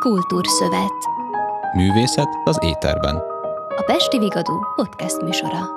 Kultúrszövet. 0.00 0.92
Művészet 1.72 2.28
az 2.44 2.58
éterben. 2.60 3.16
A 3.76 3.82
Pesti 3.86 4.18
Vigadó 4.18 4.66
podcast 4.74 5.22
műsora. 5.22 5.75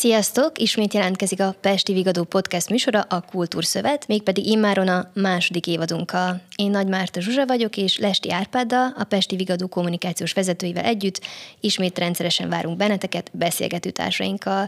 Sziasztok! 0.00 0.58
Ismét 0.58 0.94
jelentkezik 0.94 1.40
a 1.40 1.54
Pesti 1.60 1.92
Vigadó 1.92 2.22
podcast 2.24 2.68
műsora, 2.68 3.00
a 3.00 3.20
Kultúrszövet, 3.20 4.06
mégpedig 4.06 4.46
immáron 4.46 4.88
a 4.88 5.10
második 5.14 5.66
évadunkkal. 5.66 6.40
Én 6.56 6.70
Nagy 6.70 6.86
Márta 6.86 7.20
Zsuzsa 7.20 7.46
vagyok, 7.46 7.76
és 7.76 7.98
Lesti 7.98 8.32
Árpáddal, 8.32 8.94
a 8.96 9.04
Pesti 9.04 9.36
Vigadó 9.36 9.66
kommunikációs 9.66 10.32
vezetőivel 10.32 10.84
együtt 10.84 11.20
ismét 11.60 11.98
rendszeresen 11.98 12.48
várunk 12.48 12.76
benneteket 12.76 13.30
beszélgető 13.32 13.90
társainkkal. 13.90 14.66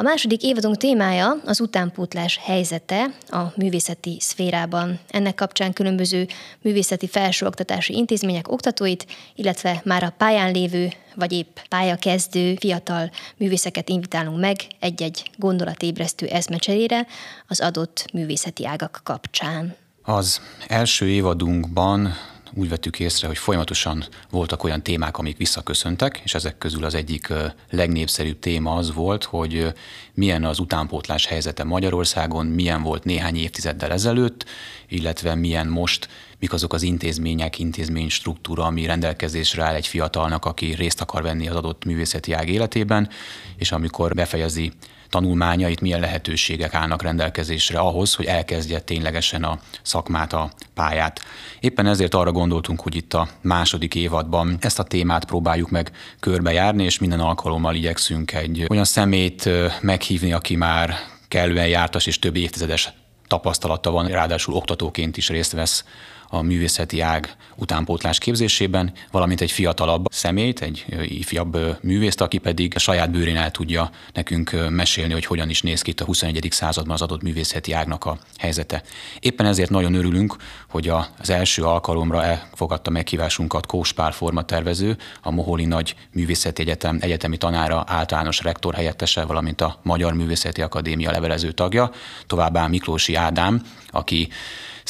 A 0.00 0.02
második 0.02 0.42
évadunk 0.42 0.76
témája 0.76 1.36
az 1.44 1.60
utánpótlás 1.60 2.38
helyzete 2.42 3.14
a 3.28 3.42
művészeti 3.56 4.16
szférában. 4.20 4.98
Ennek 5.08 5.34
kapcsán 5.34 5.72
különböző 5.72 6.26
művészeti 6.62 7.08
felsőoktatási 7.08 7.94
intézmények 7.94 8.52
oktatóit, 8.52 9.06
illetve 9.34 9.80
már 9.84 10.02
a 10.02 10.14
pályán 10.18 10.52
lévő 10.52 10.92
vagy 11.14 11.32
épp 11.32 11.56
pályakezdő 11.68 12.54
fiatal 12.54 13.10
művészeket 13.36 13.88
invitálunk 13.88 14.40
meg 14.40 14.56
egy-egy 14.78 15.30
gondolatébresztő 15.36 16.26
eszmecserére 16.26 17.06
az 17.48 17.60
adott 17.60 18.04
művészeti 18.12 18.66
ágak 18.66 19.00
kapcsán. 19.04 19.76
Az 20.02 20.40
első 20.68 21.08
évadunkban 21.08 22.14
úgy 22.54 22.68
vettük 22.68 23.00
észre, 23.00 23.26
hogy 23.26 23.38
folyamatosan 23.38 24.04
voltak 24.30 24.64
olyan 24.64 24.82
témák, 24.82 25.18
amik 25.18 25.36
visszaköszöntek, 25.36 26.20
és 26.24 26.34
ezek 26.34 26.58
közül 26.58 26.84
az 26.84 26.94
egyik 26.94 27.32
legnépszerűbb 27.70 28.38
téma 28.38 28.74
az 28.74 28.94
volt, 28.94 29.24
hogy 29.24 29.72
milyen 30.14 30.44
az 30.44 30.58
utánpótlás 30.58 31.26
helyzete 31.26 31.64
Magyarországon, 31.64 32.46
milyen 32.46 32.82
volt 32.82 33.04
néhány 33.04 33.36
évtizeddel 33.36 33.92
ezelőtt, 33.92 34.44
illetve 34.88 35.34
milyen 35.34 35.66
most, 35.66 36.08
mik 36.38 36.52
azok 36.52 36.72
az 36.72 36.82
intézmények, 36.82 37.58
intézmény 37.58 38.08
struktúra, 38.08 38.64
ami 38.64 38.86
rendelkezésre 38.86 39.62
áll 39.64 39.74
egy 39.74 39.86
fiatalnak, 39.86 40.44
aki 40.44 40.74
részt 40.74 41.00
akar 41.00 41.22
venni 41.22 41.48
az 41.48 41.56
adott 41.56 41.84
művészeti 41.84 42.32
ág 42.32 42.48
életében, 42.48 43.08
és 43.56 43.72
amikor 43.72 44.14
befejezi 44.14 44.72
tanulmányait, 45.10 45.80
milyen 45.80 46.00
lehetőségek 46.00 46.74
állnak 46.74 47.02
rendelkezésre 47.02 47.78
ahhoz, 47.78 48.14
hogy 48.14 48.24
elkezdje 48.26 48.80
ténylegesen 48.80 49.44
a 49.44 49.58
szakmát, 49.82 50.32
a 50.32 50.50
pályát. 50.74 51.20
Éppen 51.60 51.86
ezért 51.86 52.14
arra 52.14 52.32
gondoltunk, 52.32 52.80
hogy 52.80 52.94
itt 52.94 53.14
a 53.14 53.28
második 53.40 53.94
évadban 53.94 54.56
ezt 54.60 54.78
a 54.78 54.82
témát 54.82 55.24
próbáljuk 55.24 55.70
meg 55.70 55.90
körbejárni, 56.20 56.84
és 56.84 56.98
minden 56.98 57.20
alkalommal 57.20 57.74
igyekszünk 57.74 58.32
egy 58.32 58.66
olyan 58.68 58.84
szemét 58.84 59.48
meghívni, 59.80 60.32
aki 60.32 60.56
már 60.56 60.94
kellően 61.28 61.68
jártas 61.68 62.06
és 62.06 62.18
több 62.18 62.36
évtizedes 62.36 62.92
tapasztalata 63.26 63.90
van, 63.90 64.06
ráadásul 64.06 64.54
oktatóként 64.54 65.16
is 65.16 65.28
részt 65.28 65.52
vesz 65.52 65.84
a 66.32 66.42
művészeti 66.42 67.00
ág 67.00 67.36
utánpótlás 67.56 68.18
képzésében, 68.18 68.92
valamint 69.10 69.40
egy 69.40 69.50
fiatalabb 69.50 70.04
személyt, 70.10 70.62
egy 70.62 70.84
ifjabb 71.02 71.78
művészt, 71.82 72.20
aki 72.20 72.38
pedig 72.38 72.72
a 72.74 72.78
saját 72.78 73.10
bőrén 73.10 73.36
el 73.36 73.50
tudja 73.50 73.90
nekünk 74.12 74.68
mesélni, 74.68 75.12
hogy 75.12 75.24
hogyan 75.24 75.50
is 75.50 75.62
néz 75.62 75.82
ki 75.82 75.90
itt 75.90 76.00
a 76.00 76.04
21. 76.04 76.48
században 76.50 76.94
az 76.94 77.02
adott 77.02 77.22
művészeti 77.22 77.72
ágnak 77.72 78.04
a 78.04 78.18
helyzete. 78.38 78.82
Éppen 79.20 79.46
ezért 79.46 79.70
nagyon 79.70 79.94
örülünk, 79.94 80.36
hogy 80.68 80.88
az 81.18 81.30
első 81.30 81.62
alkalomra 81.62 82.24
elfogadta 82.24 82.90
meghívásunkat 82.90 83.66
Kós 83.66 83.92
Pál 83.92 84.12
formatervező, 84.12 84.96
a 85.22 85.30
Moholi 85.30 85.64
Nagy 85.64 85.94
Művészeti 86.12 86.62
Egyetem 86.62 86.98
egyetemi 87.00 87.36
tanára, 87.36 87.84
általános 87.86 88.42
rektor 88.42 88.74
helyettese, 88.74 89.24
valamint 89.24 89.60
a 89.60 89.78
Magyar 89.82 90.12
Művészeti 90.12 90.62
Akadémia 90.62 91.10
levelező 91.10 91.52
tagja, 91.52 91.90
továbbá 92.26 92.66
Miklósi 92.66 93.14
Ádám, 93.14 93.62
aki 93.90 94.28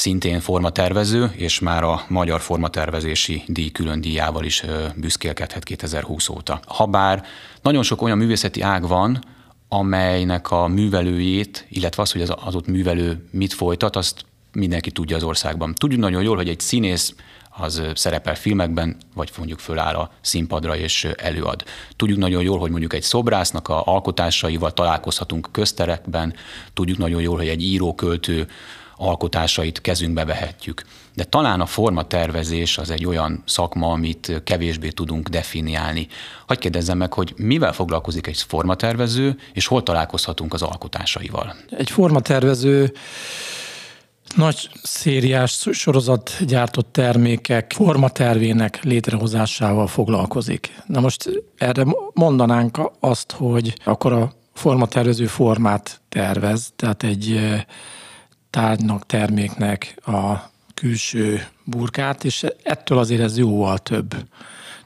szintén 0.01 0.39
formatervező, 0.39 1.31
és 1.35 1.59
már 1.59 1.83
a 1.83 2.05
Magyar 2.07 2.41
Formatervezési 2.41 3.43
Díj 3.47 3.71
külön 3.71 4.01
díjával 4.01 4.45
is 4.45 4.63
büszkélkedhet 4.95 5.63
2020 5.63 6.29
óta. 6.29 6.59
Habár 6.67 7.23
nagyon 7.61 7.83
sok 7.83 8.01
olyan 8.01 8.17
művészeti 8.17 8.61
ág 8.61 8.87
van, 8.87 9.23
amelynek 9.67 10.51
a 10.51 10.67
művelőjét, 10.67 11.65
illetve 11.69 12.01
az, 12.01 12.11
hogy 12.11 12.21
az 12.21 12.29
adott 12.29 12.67
művelő 12.67 13.27
mit 13.31 13.53
folytat, 13.53 13.95
azt 13.95 14.25
mindenki 14.51 14.91
tudja 14.91 15.15
az 15.15 15.23
országban. 15.23 15.73
Tudjuk 15.73 15.99
nagyon 15.99 16.23
jól, 16.23 16.35
hogy 16.35 16.49
egy 16.49 16.59
színész 16.59 17.15
az 17.49 17.81
szerepel 17.95 18.35
filmekben, 18.35 18.97
vagy 19.13 19.31
mondjuk 19.37 19.59
föláll 19.59 19.95
a 19.95 20.11
színpadra 20.21 20.77
és 20.77 21.07
előad. 21.17 21.63
Tudjuk 21.95 22.17
nagyon 22.17 22.43
jól, 22.43 22.59
hogy 22.59 22.71
mondjuk 22.71 22.93
egy 22.93 23.03
szobrásznak 23.03 23.67
a 23.67 23.83
alkotásaival 23.85 24.73
találkozhatunk 24.73 25.49
közterekben, 25.51 26.33
tudjuk 26.73 26.97
nagyon 26.97 27.21
jól, 27.21 27.37
hogy 27.37 27.47
egy 27.47 27.63
író-költő 27.63 28.47
alkotásait 29.01 29.81
kezünkbe 29.81 30.25
vehetjük. 30.25 30.83
De 31.15 31.23
talán 31.23 31.61
a 31.61 31.65
formatervezés 31.65 32.77
az 32.77 32.89
egy 32.89 33.05
olyan 33.05 33.43
szakma, 33.45 33.91
amit 33.91 34.41
kevésbé 34.43 34.89
tudunk 34.89 35.27
definiálni. 35.27 36.07
Hogy 36.47 36.57
kérdezzem 36.57 36.97
meg, 36.97 37.13
hogy 37.13 37.33
mivel 37.37 37.73
foglalkozik 37.73 38.27
egy 38.27 38.41
formatervező, 38.41 39.37
és 39.53 39.67
hol 39.67 39.83
találkozhatunk 39.83 40.53
az 40.53 40.61
alkotásaival? 40.61 41.55
Egy 41.69 41.89
formatervező 41.89 42.93
nagy 44.35 44.69
szériás 44.83 45.67
sorozat 45.71 46.31
gyártott 46.45 46.91
termékek 46.91 47.73
formatervének 47.75 48.83
létrehozásával 48.83 49.87
foglalkozik. 49.87 50.81
Na 50.85 50.99
most 50.99 51.43
erre 51.57 51.85
mondanánk 52.13 52.91
azt, 52.99 53.31
hogy 53.31 53.73
akkor 53.83 54.13
a 54.13 54.33
formatervező 54.53 55.25
formát 55.25 56.01
tervez, 56.09 56.73
tehát 56.75 57.03
egy 57.03 57.39
tárgynak, 58.51 59.05
terméknek 59.05 59.95
a 60.05 60.49
külső 60.73 61.47
burkát, 61.63 62.23
és 62.23 62.45
ettől 62.63 62.97
azért 62.97 63.21
ez 63.21 63.37
jóval 63.37 63.77
több. 63.77 64.15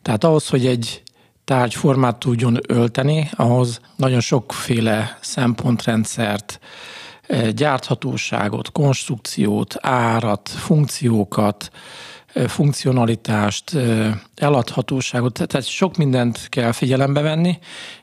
Tehát 0.02 0.24
ahhoz, 0.24 0.48
hogy 0.48 0.66
egy 0.66 1.04
tárgy 1.46 1.74
formát 1.74 2.18
tudjon 2.18 2.60
ölteni, 2.68 3.30
ahhoz 3.34 3.80
nagyon 3.96 4.20
sokféle 4.20 5.18
szempontrendszert, 5.22 6.60
eh, 7.28 7.50
gyárthatóságot, 7.50 8.72
konstrukciót, 8.72 9.76
árat, 9.82 10.50
funkciókat, 10.50 11.70
eh, 12.34 12.48
funkcionalitást, 12.48 13.74
eh, 13.74 14.14
eladhatóságot, 14.36 15.34
tehát 15.34 15.68
sok 15.68 15.98
mindent 15.98 16.48
kell 16.50 16.72
figyelembe 16.72 17.22
venni, 17.22 17.58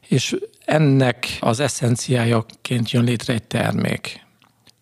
és 0.08 0.36
ennek 0.64 1.36
az 1.40 1.60
eszenciájaként 1.60 2.90
jön 2.90 3.04
létre 3.04 3.32
egy 3.32 3.42
termék. 3.42 4.26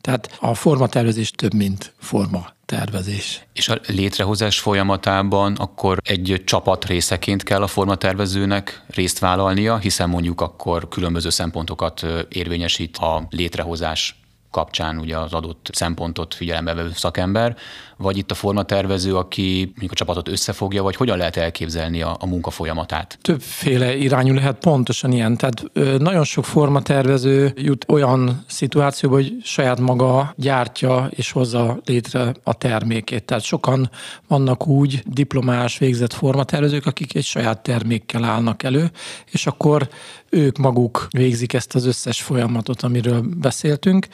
Tehát 0.00 0.36
a 0.40 0.54
formatervezés 0.54 1.30
több, 1.30 1.54
mint 1.54 1.92
forma 1.98 2.46
tervezés. 2.66 3.46
És 3.52 3.68
a 3.68 3.80
létrehozás 3.86 4.60
folyamatában 4.60 5.54
akkor 5.54 5.98
egy 6.04 6.42
csapat 6.44 6.84
részeként 6.84 7.42
kell 7.42 7.62
a 7.62 7.66
formatervezőnek 7.66 8.84
részt 8.88 9.18
vállalnia, 9.18 9.78
hiszen 9.78 10.08
mondjuk 10.08 10.40
akkor 10.40 10.88
különböző 10.88 11.30
szempontokat 11.30 12.06
érvényesít 12.28 12.96
a 12.96 13.26
létrehozás 13.30 14.19
kapcsán 14.50 14.98
ugye 14.98 15.18
az 15.18 15.32
adott 15.32 15.70
szempontot 15.72 16.34
figyelembe 16.34 16.74
vevő 16.74 16.92
szakember, 16.94 17.56
vagy 17.96 18.16
itt 18.16 18.30
a 18.30 18.34
formatervező, 18.34 19.16
aki 19.16 19.64
mondjuk 19.64 19.90
a 19.90 19.94
csapatot 19.94 20.28
összefogja, 20.28 20.82
vagy 20.82 20.96
hogyan 20.96 21.16
lehet 21.16 21.36
elképzelni 21.36 22.02
a, 22.02 22.16
a 22.20 22.26
munka 22.26 22.50
folyamatát? 22.50 23.18
Többféle 23.22 23.96
irányú 23.96 24.34
lehet 24.34 24.58
pontosan 24.58 25.12
ilyen. 25.12 25.36
Tehát 25.36 25.64
nagyon 25.98 26.24
sok 26.24 26.44
formatervező 26.44 27.52
jut 27.56 27.84
olyan 27.88 28.44
szituációba, 28.46 29.14
hogy 29.14 29.36
saját 29.42 29.80
maga 29.80 30.34
gyártja 30.36 31.08
és 31.10 31.32
hozza 31.32 31.80
létre 31.84 32.34
a 32.44 32.54
termékét. 32.54 33.24
Tehát 33.24 33.42
sokan 33.42 33.90
vannak 34.28 34.66
úgy 34.66 35.02
diplomás 35.06 35.78
végzett 35.78 36.12
formatervezők, 36.12 36.86
akik 36.86 37.14
egy 37.14 37.24
saját 37.24 37.62
termékkel 37.62 38.24
állnak 38.24 38.62
elő, 38.62 38.90
és 39.30 39.46
akkor 39.46 39.88
ők 40.30 40.58
maguk 40.58 41.06
végzik 41.10 41.52
ezt 41.52 41.74
az 41.74 41.86
összes 41.86 42.22
folyamatot, 42.22 42.82
amiről 42.82 43.24
beszéltünk, 43.36 44.06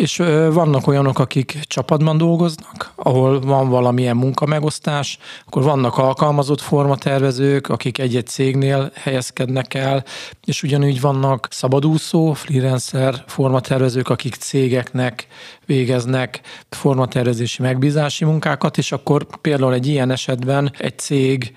és 0.00 0.16
vannak 0.52 0.86
olyanok, 0.86 1.18
akik 1.18 1.58
csapatban 1.62 2.18
dolgoznak, 2.18 2.92
ahol 2.96 3.40
van 3.40 3.68
valamilyen 3.68 4.16
munkamegosztás, 4.16 5.18
akkor 5.46 5.62
vannak 5.62 5.98
alkalmazott 5.98 6.60
formatervezők, 6.60 7.68
akik 7.68 7.98
egy-egy 7.98 8.26
cégnél 8.26 8.90
helyezkednek 8.94 9.74
el, 9.74 10.04
és 10.44 10.62
ugyanúgy 10.62 11.00
vannak 11.00 11.48
szabadúszó, 11.50 12.32
freelancer 12.32 13.24
formatervezők, 13.26 14.08
akik 14.08 14.34
cégeknek 14.34 15.26
végeznek 15.66 16.40
formatervezési 16.68 17.62
megbízási 17.62 18.24
munkákat, 18.24 18.78
és 18.78 18.92
akkor 18.92 19.26
például 19.40 19.72
egy 19.72 19.86
ilyen 19.86 20.10
esetben 20.10 20.72
egy 20.78 20.98
cég 20.98 21.54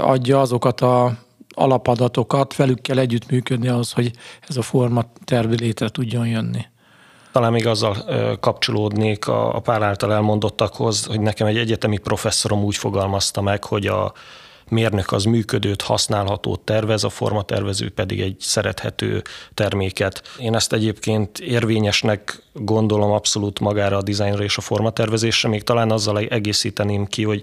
adja 0.00 0.40
azokat 0.40 0.80
a 0.80 1.25
alapadatokat, 1.56 2.56
velük 2.56 2.80
kell 2.82 2.98
együttműködni 2.98 3.68
ahhoz, 3.68 3.92
hogy 3.92 4.10
ez 4.48 4.56
a 4.56 4.62
forma 4.62 5.04
terv 5.24 5.50
létre 5.50 5.88
tudjon 5.88 6.26
jönni. 6.26 6.64
Talán 7.32 7.52
még 7.52 7.66
azzal 7.66 7.96
kapcsolódnék 8.40 9.28
a, 9.28 9.54
a 9.54 9.60
pár 9.60 9.82
által 9.82 10.12
elmondottakhoz, 10.12 11.04
hogy 11.04 11.20
nekem 11.20 11.46
egy 11.46 11.58
egyetemi 11.58 11.98
professzorom 11.98 12.62
úgy 12.62 12.76
fogalmazta 12.76 13.40
meg, 13.40 13.64
hogy 13.64 13.86
a 13.86 14.12
mérnök 14.68 15.12
az 15.12 15.24
működőt, 15.24 15.82
használhatót 15.82 16.60
tervez, 16.60 17.04
a 17.04 17.08
formatervező 17.08 17.90
pedig 17.90 18.20
egy 18.20 18.36
szerethető 18.38 19.22
terméket. 19.54 20.22
Én 20.38 20.54
ezt 20.54 20.72
egyébként 20.72 21.38
érvényesnek 21.38 22.42
gondolom 22.52 23.10
abszolút 23.10 23.60
magára 23.60 23.96
a 23.96 24.02
dizájnra 24.02 24.42
és 24.42 24.56
a 24.56 24.60
formatervezésre, 24.60 25.48
még 25.48 25.62
talán 25.62 25.90
azzal 25.90 26.18
egészíteném 26.18 27.06
ki, 27.06 27.24
hogy 27.24 27.42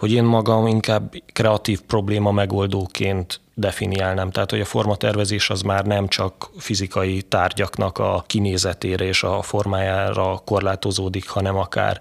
hogy 0.00 0.12
én 0.12 0.24
magam 0.24 0.66
inkább 0.66 1.14
kreatív 1.32 1.80
probléma 1.80 2.30
megoldóként 2.30 3.40
definiálnám. 3.54 4.30
Tehát, 4.30 4.50
hogy 4.50 4.60
a 4.60 4.64
formatervezés 4.64 5.50
az 5.50 5.62
már 5.62 5.84
nem 5.84 6.08
csak 6.08 6.50
fizikai 6.58 7.22
tárgyaknak 7.22 7.98
a 7.98 8.24
kinézetére 8.26 9.04
és 9.04 9.22
a 9.22 9.42
formájára 9.42 10.42
korlátozódik, 10.44 11.28
hanem 11.28 11.56
akár 11.56 12.00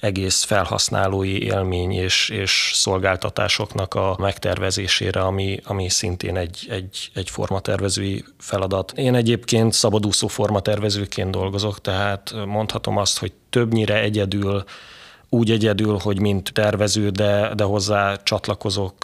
egész 0.00 0.42
felhasználói 0.42 1.42
élmény 1.42 1.92
és, 1.92 2.28
és 2.28 2.70
szolgáltatásoknak 2.74 3.94
a 3.94 4.16
megtervezésére, 4.18 5.20
ami, 5.20 5.60
ami 5.64 5.88
szintén 5.88 6.36
egy, 6.36 6.66
egy, 6.70 7.10
egy 7.14 7.30
formatervezői 7.30 8.24
feladat. 8.38 8.92
Én 8.96 9.14
egyébként 9.14 9.72
szabadúszó 9.72 10.26
formatervezőként 10.26 11.30
dolgozok, 11.30 11.80
tehát 11.80 12.34
mondhatom 12.46 12.96
azt, 12.96 13.18
hogy 13.18 13.32
többnyire 13.50 14.00
egyedül 14.00 14.64
úgy 15.34 15.50
egyedül, 15.50 15.98
hogy 16.02 16.20
mint 16.20 16.52
tervező, 16.52 17.10
de, 17.10 17.54
de 17.54 17.64
hozzá 17.64 18.16
csatlakozok 18.22 18.96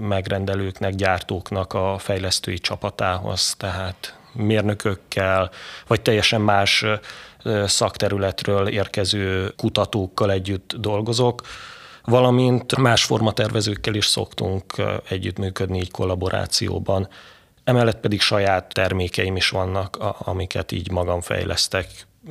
megrendelőknek, 0.00 0.94
gyártóknak 0.94 1.72
a 1.72 1.98
fejlesztői 1.98 2.58
csapatához, 2.58 3.54
tehát 3.56 4.18
mérnökökkel, 4.32 5.50
vagy 5.86 6.00
teljesen 6.00 6.40
más 6.40 6.84
szakterületről 7.64 8.68
érkező 8.68 9.52
kutatókkal 9.56 10.30
együtt 10.30 10.74
dolgozok, 10.78 11.42
valamint 12.04 12.76
más 12.76 13.04
formatervezőkkel 13.04 13.94
is 13.94 14.06
szoktunk 14.06 14.64
együttműködni 15.08 15.78
így 15.78 15.90
kollaborációban. 15.90 17.08
Emellett 17.64 18.00
pedig 18.00 18.20
saját 18.20 18.72
termékeim 18.72 19.36
is 19.36 19.48
vannak, 19.48 19.96
amiket 20.18 20.72
így 20.72 20.90
magam 20.90 21.20
fejlesztek, 21.20 21.86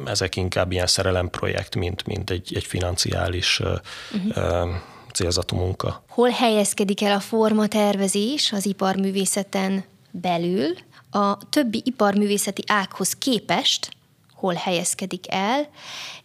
ezek 0.06 0.36
inkább 0.36 0.72
ilyen 0.72 0.88
szerelemprojekt, 0.88 1.76
mint, 1.76 2.06
mint 2.06 2.30
egy, 2.30 2.56
egy 2.56 2.64
financiális 2.64 3.60
uh-huh. 3.60 4.70
célzatú 5.14 5.56
munka. 5.56 6.04
Hol 6.10 6.30
helyezkedik 6.30 7.02
el 7.02 7.12
a 7.16 7.20
formatervezés 7.20 8.52
az 8.52 8.66
iparművészeten 8.66 9.84
belül? 10.12 10.76
A 11.12 11.50
többi 11.50 11.82
iparművészeti 11.86 12.64
ághoz 12.68 13.14
képest 13.14 13.90
hol 14.40 14.54
helyezkedik 14.54 15.32
el, 15.34 15.68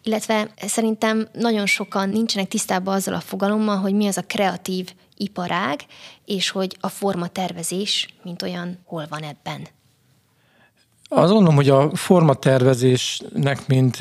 illetve 0.03 0.51
szerintem 0.57 1.29
nagyon 1.33 1.67
sokan 1.67 2.09
nincsenek 2.09 2.49
tisztában 2.49 2.95
azzal 2.95 3.15
a 3.15 3.21
fogalommal, 3.21 3.77
hogy 3.77 3.95
mi 3.95 4.07
az 4.07 4.17
a 4.17 4.23
kreatív 4.23 4.93
iparág, 5.17 5.81
és 6.25 6.51
hogy 6.51 6.77
a 6.81 6.89
formatervezés, 6.89 8.09
mint 8.23 8.43
olyan, 8.43 8.79
hol 8.85 9.07
van 9.09 9.23
ebben. 9.23 9.67
Azt 11.09 11.33
gondolom, 11.33 11.55
hogy 11.55 11.69
a 11.69 11.91
formatervezésnek, 11.95 13.67
mint 13.67 13.97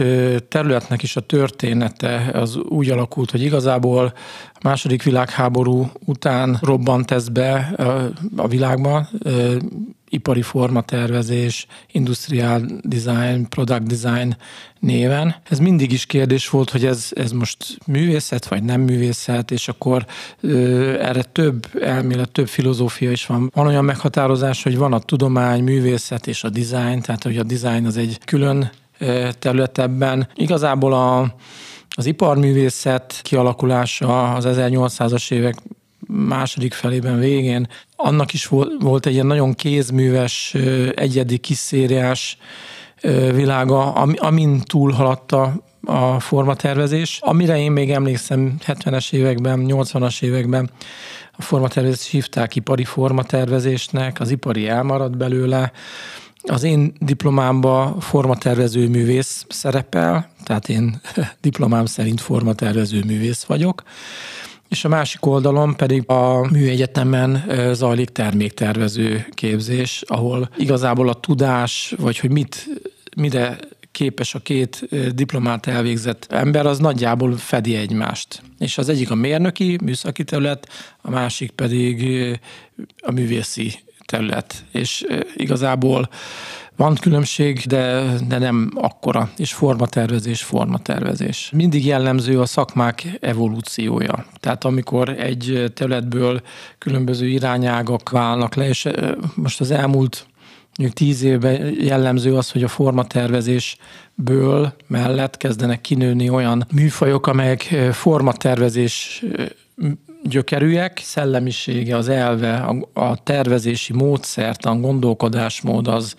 területnek 0.48 1.04
is 1.04 1.16
a 1.16 1.22
története 1.22 2.30
az 2.34 2.56
úgy 2.56 2.90
alakult, 2.90 3.32
hogy 3.32 3.42
igazából 3.42 4.14
a 4.54 4.60
második 4.64 5.04
világháború 5.04 5.92
után 6.06 6.60
robbant 6.62 7.12
ez 7.12 7.30
be 7.30 7.74
a 8.36 8.48
világban, 8.48 9.10
ipari 10.14 10.42
formatervezés, 10.42 11.66
industrial 11.92 12.66
design, 12.82 13.48
product 13.50 13.88
design 13.88 14.36
néven. 14.80 15.36
Ez 15.50 15.60
mindig 15.60 15.92
is 15.92 16.06
kérdés 16.06 16.50
volt, 16.50 16.70
hogy 16.70 16.86
ez, 16.86 17.10
ez 17.16 17.32
most 17.32 17.78
művészet, 17.86 18.48
vagy 18.48 18.64
nem 18.64 18.82
művészet, 18.82 19.52
és 19.52 19.68
akkor 19.68 20.06
ö, 20.42 21.00
erre 21.00 21.24
több 21.24 21.68
elmélet, 21.82 22.32
több 22.32 22.48
filozófia 22.48 23.12
is 23.12 23.26
van. 23.26 23.52
Van 23.54 23.68
olyan 23.68 23.86
meghatározás, 23.86 24.64
hogy 24.64 24.78
van 24.78 24.94
a 24.94 25.00
tudomány, 25.00 25.64
művészet 25.64 26.28
és 26.28 26.44
a 26.44 26.50
design, 26.50 27.00
tehát 27.00 27.24
hogy 27.24 27.38
a 27.38 27.44
design 27.44 27.86
az 27.86 27.98
egy 27.98 28.18
külön 28.26 28.72
terület 29.40 29.78
ebben. 29.78 30.28
Igazából 30.36 30.94
a, 30.94 31.36
az 31.90 32.06
iparművészet 32.06 33.20
kialakulása 33.24 34.34
az 34.34 34.46
1800-as 34.48 35.32
évek 35.32 35.56
második 36.08 36.74
felében 36.74 37.20
végén, 37.20 37.68
annak 37.96 38.34
is 38.34 38.46
volt 38.80 39.06
egy 39.06 39.14
ilyen 39.14 39.26
nagyon 39.26 39.54
kézműves, 39.54 40.54
egyedi 40.96 41.38
kiszériás 41.38 42.38
világa, 43.34 43.92
amin 44.16 44.62
túlhaladta 44.62 45.54
a 45.86 46.20
formatervezés, 46.20 47.20
amire 47.22 47.58
én 47.58 47.72
még 47.72 47.92
emlékszem 47.92 48.56
70-es 48.66 49.14
években, 49.14 49.66
80-as 49.68 50.22
években 50.22 50.70
a 51.32 51.42
formatervezést 51.42 52.10
hívták 52.10 52.56
ipari 52.56 52.84
formatervezésnek, 52.84 54.20
az 54.20 54.32
ipari 54.32 54.68
elmaradt 54.68 55.18
belőle, 55.18 55.72
az 56.44 56.64
én 56.64 56.94
diplomámban 57.00 58.00
formatervező 58.00 58.88
művész 58.88 59.46
szerepel, 59.50 60.30
tehát 60.44 60.70
én 60.70 61.02
diplomám 61.42 61.86
szerint 61.86 62.22
formatervező 62.22 63.04
művész 63.06 63.44
vagyok, 63.44 63.84
és 64.74 64.86
a 64.86 64.90
másik 64.90 65.26
oldalon 65.26 65.76
pedig 65.76 66.10
a 66.10 66.48
műegyetemen 66.52 67.44
zajlik 67.74 68.10
terméktervező 68.10 69.26
képzés, 69.30 70.04
ahol 70.08 70.50
igazából 70.58 71.10
a 71.10 71.14
tudás, 71.14 71.94
vagy 71.98 72.20
hogy 72.20 72.32
mit, 72.32 72.68
mire 73.18 73.58
képes 73.92 74.36
a 74.36 74.40
két 74.40 74.88
diplomát 75.16 75.68
elvégzett 75.68 76.28
ember, 76.30 76.66
az 76.66 76.80
nagyjából 76.80 77.38
fedi 77.38 77.76
egymást. 77.76 78.42
És 78.60 78.78
az 78.78 78.90
egyik 78.90 79.12
a 79.12 79.16
mérnöki, 79.16 79.78
műszaki 79.84 80.24
terület, 80.24 80.68
a 81.02 81.10
másik 81.10 81.52
pedig 81.52 82.06
a 82.98 83.12
művészi 83.12 83.74
terület. 84.06 84.66
És 84.72 85.06
igazából 85.36 86.10
van 86.76 86.96
különbség, 86.96 87.60
de, 87.60 88.04
de 88.28 88.38
nem 88.38 88.72
akkora, 88.76 89.32
és 89.38 89.54
formatervezés, 89.54 90.44
formatervezés. 90.44 91.52
Mindig 91.56 91.86
jellemző 91.86 92.40
a 92.40 92.46
szakmák 92.46 93.18
evolúciója. 93.22 94.26
Tehát 94.40 94.64
amikor 94.64 95.10
egy 95.10 95.72
területből 95.74 96.42
különböző 96.78 97.28
irányágak 97.28 98.10
válnak 98.10 98.56
le, 98.56 98.68
és 98.68 98.88
most 99.36 99.62
az 99.62 99.72
elmúlt 99.72 100.28
mondjuk 100.78 100.98
tíz 100.98 101.24
évben 101.24 101.76
jellemző 101.80 102.36
az, 102.36 102.52
hogy 102.52 102.64
a 102.64 102.68
formatervezésből 102.68 104.74
mellett 104.88 105.38
kezdenek 105.38 105.82
kinőni 105.82 106.30
olyan 106.30 106.68
műfajok, 106.72 107.28
amelyek 107.28 107.62
formatervezés 107.92 109.24
gyökerűek, 110.24 111.00
szellemisége, 111.04 111.96
az 111.96 112.10
elve, 112.10 112.56
a, 112.56 112.90
a 112.94 113.24
tervezési 113.24 113.94
módszertan, 113.94 114.82
gondolkodásmód 114.82 115.88
az 115.88 116.16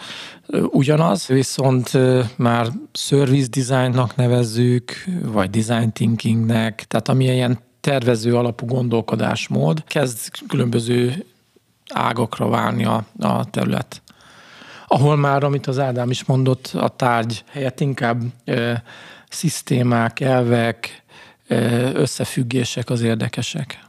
ugyanaz, 0.71 1.27
viszont 1.27 1.91
már 2.37 2.67
service 2.93 3.49
designnak 3.51 4.17
nevezzük, 4.17 4.93
vagy 5.23 5.51
design 5.51 5.93
thinkingnek, 5.93 6.85
tehát 6.89 7.09
ami 7.09 7.25
ilyen 7.25 7.59
tervező 7.81 8.37
alapú 8.37 8.67
gondolkodásmód, 8.67 9.85
kezd 9.85 10.19
különböző 10.49 11.25
ágakra 11.93 12.49
válni 12.49 12.85
a, 12.85 13.05
a 13.19 13.51
terület. 13.51 14.03
Ahol 14.87 15.17
már, 15.17 15.45
amit 15.45 15.67
az 15.67 15.79
Ádám 15.79 16.11
is 16.11 16.25
mondott, 16.25 16.71
a 16.75 16.89
tárgy 16.89 17.45
helyett 17.51 17.81
inkább 17.81 18.23
e, 18.45 18.83
szisztémák, 19.29 20.21
elvek, 20.21 21.03
e, 21.47 21.57
összefüggések 21.95 22.91
az 22.91 23.03
érdekesek 23.03 23.84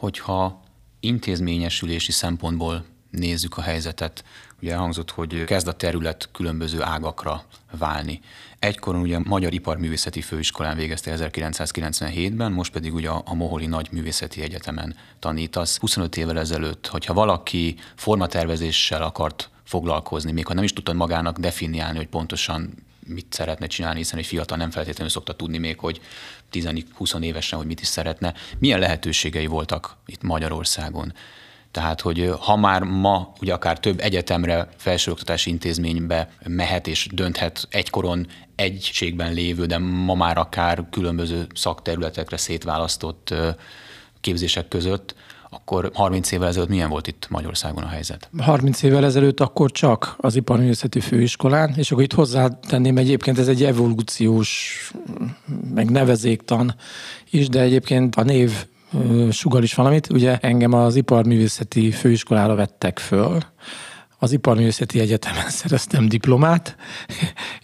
hogyha 0.00 0.60
intézményesülési 1.00 2.12
szempontból 2.12 2.84
nézzük 3.10 3.56
a 3.56 3.62
helyzetet, 3.62 4.24
ugye 4.62 4.72
elhangzott, 4.72 5.10
hogy 5.10 5.44
kezd 5.44 5.68
a 5.68 5.72
terület 5.72 6.28
különböző 6.32 6.82
ágakra 6.82 7.44
válni. 7.78 8.20
Egykoron 8.58 9.00
ugye 9.00 9.16
a 9.16 9.22
Magyar 9.24 9.52
Iparművészeti 9.52 10.20
Főiskolán 10.20 10.76
végezte 10.76 11.14
1997-ben, 11.16 12.52
most 12.52 12.72
pedig 12.72 12.94
ugye 12.94 13.08
a 13.08 13.34
Moholi 13.34 13.66
Nagy 13.66 13.88
Művészeti 13.92 14.42
Egyetemen 14.42 14.96
tanítasz. 15.18 15.78
25 15.78 16.16
évvel 16.16 16.38
ezelőtt, 16.38 16.86
hogyha 16.86 17.14
valaki 17.14 17.76
formatervezéssel 17.94 19.02
akart 19.02 19.50
foglalkozni, 19.70 20.32
még 20.32 20.46
ha 20.46 20.54
nem 20.54 20.64
is 20.64 20.72
tudtad 20.72 20.96
magának 20.96 21.38
definiálni, 21.38 21.96
hogy 21.96 22.08
pontosan 22.08 22.74
mit 23.06 23.26
szeretne 23.30 23.66
csinálni, 23.66 23.98
hiszen 23.98 24.18
egy 24.18 24.26
fiatal 24.26 24.56
nem 24.56 24.70
feltétlenül 24.70 25.12
szokta 25.12 25.32
tudni 25.32 25.58
még, 25.58 25.78
hogy 25.78 26.00
10-20 26.52 27.22
évesen, 27.22 27.58
hogy 27.58 27.66
mit 27.66 27.80
is 27.80 27.86
szeretne. 27.86 28.34
Milyen 28.58 28.78
lehetőségei 28.78 29.46
voltak 29.46 29.96
itt 30.06 30.22
Magyarországon? 30.22 31.12
Tehát, 31.70 32.00
hogy 32.00 32.32
ha 32.40 32.56
már 32.56 32.82
ma 32.82 33.32
ugye 33.40 33.52
akár 33.52 33.80
több 33.80 34.00
egyetemre, 34.00 34.68
felsőoktatási 34.76 35.50
intézménybe 35.50 36.30
mehet 36.46 36.86
és 36.86 37.08
dönthet 37.12 37.66
egykoron 37.70 38.26
egységben 38.54 39.32
lévő, 39.32 39.66
de 39.66 39.78
ma 39.78 40.14
már 40.14 40.38
akár 40.38 40.84
különböző 40.90 41.46
szakterületekre 41.54 42.36
szétválasztott 42.36 43.34
képzések 44.20 44.68
között, 44.68 45.14
akkor 45.50 45.90
30 45.94 46.32
évvel 46.32 46.48
ezelőtt 46.48 46.68
milyen 46.68 46.88
volt 46.88 47.06
itt 47.06 47.26
Magyarországon 47.30 47.82
a 47.82 47.88
helyzet? 47.88 48.30
30 48.38 48.82
évvel 48.82 49.04
ezelőtt 49.04 49.40
akkor 49.40 49.70
csak 49.70 50.14
az 50.18 50.36
Iparművészeti 50.36 51.00
Főiskolán, 51.00 51.74
és 51.76 51.90
akkor 51.90 52.02
itt 52.02 52.12
hozzátenném 52.12 52.96
egyébként 52.96 53.38
ez 53.38 53.48
egy 53.48 53.64
evolúciós, 53.64 54.92
meg 55.74 55.90
nevezéktan 55.90 56.74
is, 57.30 57.48
de 57.48 57.60
egyébként 57.60 58.16
a 58.16 58.22
név 58.22 58.66
sugal 59.30 59.62
is 59.62 59.74
valamit. 59.74 60.10
Ugye 60.10 60.38
engem 60.38 60.72
az 60.72 60.96
iparművészeti 60.96 61.90
főiskolára 61.90 62.54
vettek 62.54 62.98
föl, 62.98 63.38
az 64.22 64.32
Iparművészeti 64.32 65.00
Egyetemen 65.00 65.48
szereztem 65.60 66.08
diplomát, 66.08 66.76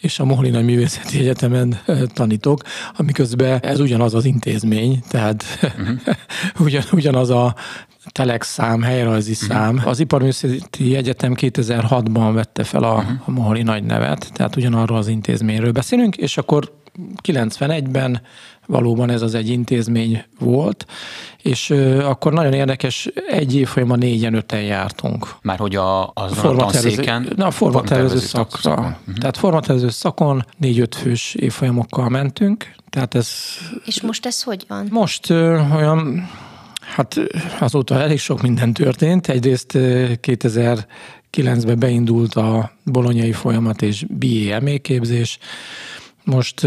és 0.01 0.19
a 0.19 0.25
Mohlina 0.25 0.61
Művészeti 0.61 1.19
Egyetemen 1.19 1.79
tanítok, 2.15 2.63
amiközben 2.97 3.61
ez 3.63 3.81
ugyanaz 3.81 4.15
az 4.15 4.25
intézmény, 4.25 5.03
tehát 5.09 5.45
uh-huh. 5.63 5.89
ugyan, 6.67 6.83
ugyanaz 6.93 7.31
a 7.31 7.55
telex 8.13 8.53
szám, 8.53 8.83
helyrajzi 8.83 9.33
uh-huh. 9.33 9.49
szám. 9.49 9.83
Az 9.85 10.01
Iparművészeti 10.01 10.97
Egyetem 10.97 11.35
2006-ban 11.37 12.31
vette 12.35 12.65
fel 12.65 12.83
a, 12.83 12.95
uh-huh. 12.95 13.11
a 13.25 13.31
Moholi 13.31 13.63
nagy 13.63 13.85
nevet, 13.85 14.31
tehát 14.33 14.57
ugyanarról 14.57 14.99
az 14.99 15.09
intézményről 15.09 15.73
beszélünk, 15.73 16.17
és 16.17 16.37
akkor 16.37 16.73
91-ben 17.23 18.21
valóban 18.67 19.11
ez 19.11 19.23
az 19.23 19.35
egy 19.35 19.49
intézmény 19.49 20.25
volt, 20.39 20.87
és 21.43 21.71
akkor 22.03 22.33
nagyon 22.33 22.53
érdekes, 22.53 23.09
egy 23.29 23.57
év 23.57 23.69
folyamán 23.69 23.99
négyen, 23.99 24.35
öten 24.35 24.63
jártunk. 24.63 25.35
Már 25.43 25.59
hogy 25.59 25.77
a, 25.77 26.07
az 26.07 26.31
a 26.31 26.35
formatervező, 26.35 27.33
na, 27.37 27.47
a 27.47 27.51
formatervező 27.51 28.19
szakra. 28.19 28.61
Szakon. 28.61 28.85
Uh-huh. 28.85 29.15
Tehát 29.15 29.37
formatervező 29.37 29.89
szakon 29.89 30.45
négy-öt 30.57 30.95
fős 30.95 31.35
évfolyamokkal 31.35 32.09
mentünk, 32.09 32.75
tehát 32.91 33.15
ez... 33.15 33.29
És 33.85 34.01
most 34.01 34.27
ez 34.27 34.43
hogy 34.43 34.65
van? 34.69 34.87
Most 34.91 35.31
ö, 35.31 35.61
olyan, 35.75 36.29
hát 36.95 37.17
azóta 37.61 38.01
elég 38.01 38.19
sok 38.19 38.43
minden 38.43 38.73
történt. 38.73 39.29
Egyrészt 39.29 39.73
2009-ben 39.75 41.79
beindult 41.79 42.35
a 42.35 42.73
bolonyai 42.85 43.33
folyamat 43.33 43.83
és 43.83 44.05
BA 44.09 44.79
képzés, 44.83 45.39
most 46.27 46.63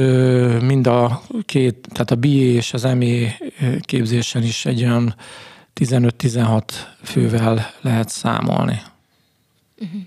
mind 0.61 0.87
a 0.87 1.21
két, 1.45 1.87
tehát 1.91 2.11
a 2.11 2.15
BA 2.15 2.27
és 2.27 2.73
az 2.73 2.83
ME 2.83 3.37
képzésen 3.81 4.43
is 4.43 4.65
egy 4.65 4.83
olyan 4.83 5.15
15-16 5.75 6.61
fővel 7.03 7.71
lehet 7.81 8.09
számolni. 8.09 8.81
Uh-huh. 9.77 10.01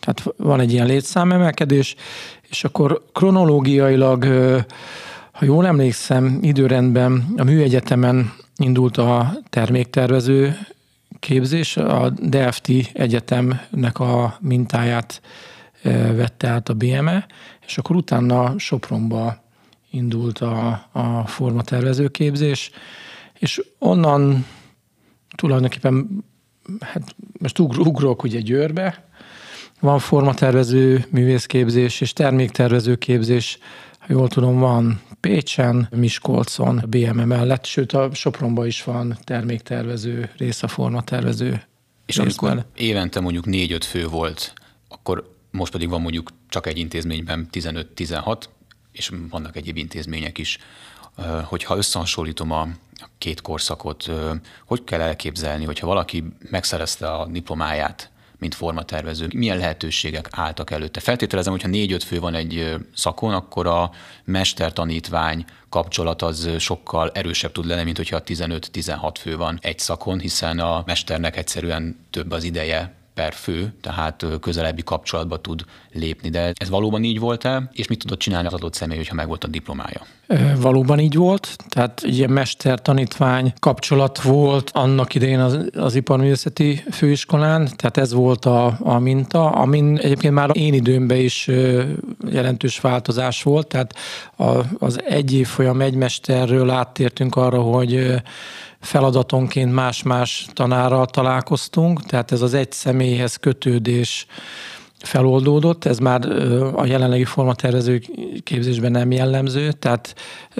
Tehát 0.00 0.24
van 0.36 0.60
egy 0.60 0.72
ilyen 0.72 0.86
létszámemelkedés, 0.86 1.94
és 2.48 2.64
akkor 2.64 3.04
kronológiailag, 3.12 4.24
ha 5.32 5.44
jól 5.44 5.66
emlékszem, 5.66 6.38
időrendben 6.42 7.34
a 7.36 7.44
műegyetemen 7.44 8.32
indult 8.56 8.96
a 8.96 9.32
terméktervező 9.50 10.58
képzés, 11.18 11.76
a 11.76 12.10
DFT 12.10 12.70
egyetemnek 12.92 13.98
a 13.98 14.36
mintáját 14.40 15.20
vette 15.92 16.48
át 16.48 16.68
a 16.68 16.74
BME, 16.74 17.26
és 17.66 17.78
akkor 17.78 17.96
utána 17.96 18.58
Sopronba 18.58 19.42
indult 19.90 20.38
a, 20.38 20.88
a 20.92 21.26
formatervező 21.26 22.08
képzés, 22.08 22.70
és 23.38 23.62
onnan 23.78 24.46
tulajdonképpen, 25.36 26.24
hát 26.80 27.14
most 27.38 27.58
ugrok 27.58 28.22
ugye 28.22 28.40
Győrbe, 28.40 29.04
van 29.80 29.98
formatervező 29.98 31.04
művészképzés 31.10 32.00
és 32.00 32.12
terméktervező 32.12 32.96
képzés, 32.96 33.58
ha 33.98 34.06
jól 34.08 34.28
tudom, 34.28 34.58
van 34.58 35.00
Pécsen, 35.20 35.88
Miskolcon, 35.96 36.82
BME 36.88 37.24
mellett, 37.24 37.64
sőt 37.64 37.92
a 37.92 38.10
Sopronban 38.12 38.66
is 38.66 38.84
van 38.84 39.18
terméktervező 39.24 40.30
rész, 40.36 40.62
a 40.62 40.68
formatervező 40.68 41.62
És 42.06 42.18
amikor 42.18 42.64
évente 42.74 43.20
mondjuk 43.20 43.46
négy-öt 43.46 43.84
fő 43.84 44.06
volt, 44.06 44.52
akkor 44.88 45.33
most 45.54 45.72
pedig 45.72 45.88
van 45.88 46.00
mondjuk 46.00 46.30
csak 46.48 46.66
egy 46.66 46.78
intézményben 46.78 47.48
15-16, 47.52 48.42
és 48.92 49.10
vannak 49.30 49.56
egyéb 49.56 49.76
intézmények 49.76 50.38
is. 50.38 50.58
Hogyha 51.44 51.76
összehasonlítom 51.76 52.50
a 52.50 52.68
két 53.18 53.40
korszakot, 53.40 54.10
hogy 54.66 54.84
kell 54.84 55.00
elképzelni, 55.00 55.64
hogyha 55.64 55.86
valaki 55.86 56.24
megszerezte 56.50 57.12
a 57.12 57.26
diplomáját, 57.26 58.10
mint 58.38 58.54
formatervező, 58.54 59.28
milyen 59.34 59.58
lehetőségek 59.58 60.28
álltak 60.30 60.70
előtte? 60.70 61.00
Feltételezem, 61.00 61.52
hogyha 61.52 61.68
négy-öt 61.68 62.02
fő 62.02 62.20
van 62.20 62.34
egy 62.34 62.74
szakon, 62.94 63.34
akkor 63.34 63.66
a 63.66 63.90
mester-tanítvány 64.24 65.44
kapcsolat 65.68 66.22
az 66.22 66.48
sokkal 66.58 67.10
erősebb 67.10 67.52
tud 67.52 67.66
lenni, 67.66 67.84
mint 67.84 67.96
hogyha 67.96 68.22
15-16 68.26 69.14
fő 69.20 69.36
van 69.36 69.58
egy 69.62 69.78
szakon, 69.78 70.20
hiszen 70.20 70.58
a 70.58 70.82
mesternek 70.86 71.36
egyszerűen 71.36 72.06
több 72.10 72.30
az 72.30 72.44
ideje 72.44 72.94
per 73.14 73.32
fő, 73.32 73.72
tehát 73.80 74.26
közelebbi 74.40 74.82
kapcsolatba 74.82 75.40
tud 75.40 75.64
lépni. 75.92 76.28
De 76.28 76.52
ez 76.54 76.68
valóban 76.68 77.04
így 77.04 77.18
volt-e, 77.18 77.70
és 77.72 77.88
mit 77.88 77.98
tudott 77.98 78.18
csinálni 78.18 78.46
az 78.46 78.54
adott 78.54 78.74
személy, 78.74 78.96
hogyha 78.96 79.14
megvolt 79.14 79.44
a 79.44 79.48
diplomája? 79.48 80.00
Valóban 80.56 80.98
így 80.98 81.14
volt, 81.14 81.56
tehát 81.68 82.02
ilyen 82.02 82.30
mester-tanítvány 82.30 83.52
kapcsolat 83.58 84.22
volt 84.22 84.70
annak 84.72 85.14
idején 85.14 85.40
az, 85.40 85.58
az 85.72 85.94
iparművészeti 85.94 86.82
főiskolán, 86.90 87.68
tehát 87.76 87.96
ez 87.96 88.12
volt 88.12 88.44
a, 88.44 88.76
a 88.80 88.98
minta, 88.98 89.50
amin 89.50 89.98
egyébként 89.98 90.34
már 90.34 90.50
én 90.52 90.74
időmben 90.74 91.18
is 91.18 91.50
jelentős 92.30 92.80
változás 92.80 93.42
volt, 93.42 93.66
tehát 93.66 93.94
az 94.78 95.02
egy 95.04 95.34
év 95.34 95.46
folyam 95.46 95.80
egy 95.80 95.94
mesterről 95.94 96.70
áttértünk 96.70 97.36
arra, 97.36 97.60
hogy 97.60 98.22
feladatonként 98.84 99.72
más-más 99.72 100.46
tanárral 100.52 101.06
találkoztunk, 101.06 102.02
tehát 102.02 102.32
ez 102.32 102.42
az 102.42 102.54
egy 102.54 102.72
személyhez 102.72 103.36
kötődés 103.36 104.26
feloldódott, 104.98 105.84
ez 105.84 105.98
már 105.98 106.24
a 106.74 106.86
jelenlegi 106.86 107.24
formatervező 107.24 108.02
képzésben 108.42 108.90
nem 108.90 109.10
jellemző, 109.10 109.72
tehát 109.72 110.14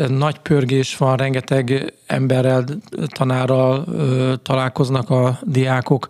nagy 0.09 0.39
pörgés 0.39 0.97
van, 0.97 1.17
rengeteg 1.17 1.93
emberrel, 2.07 2.65
tanárral 3.07 3.85
találkoznak 4.43 5.11
a 5.11 5.39
diákok. 5.43 6.09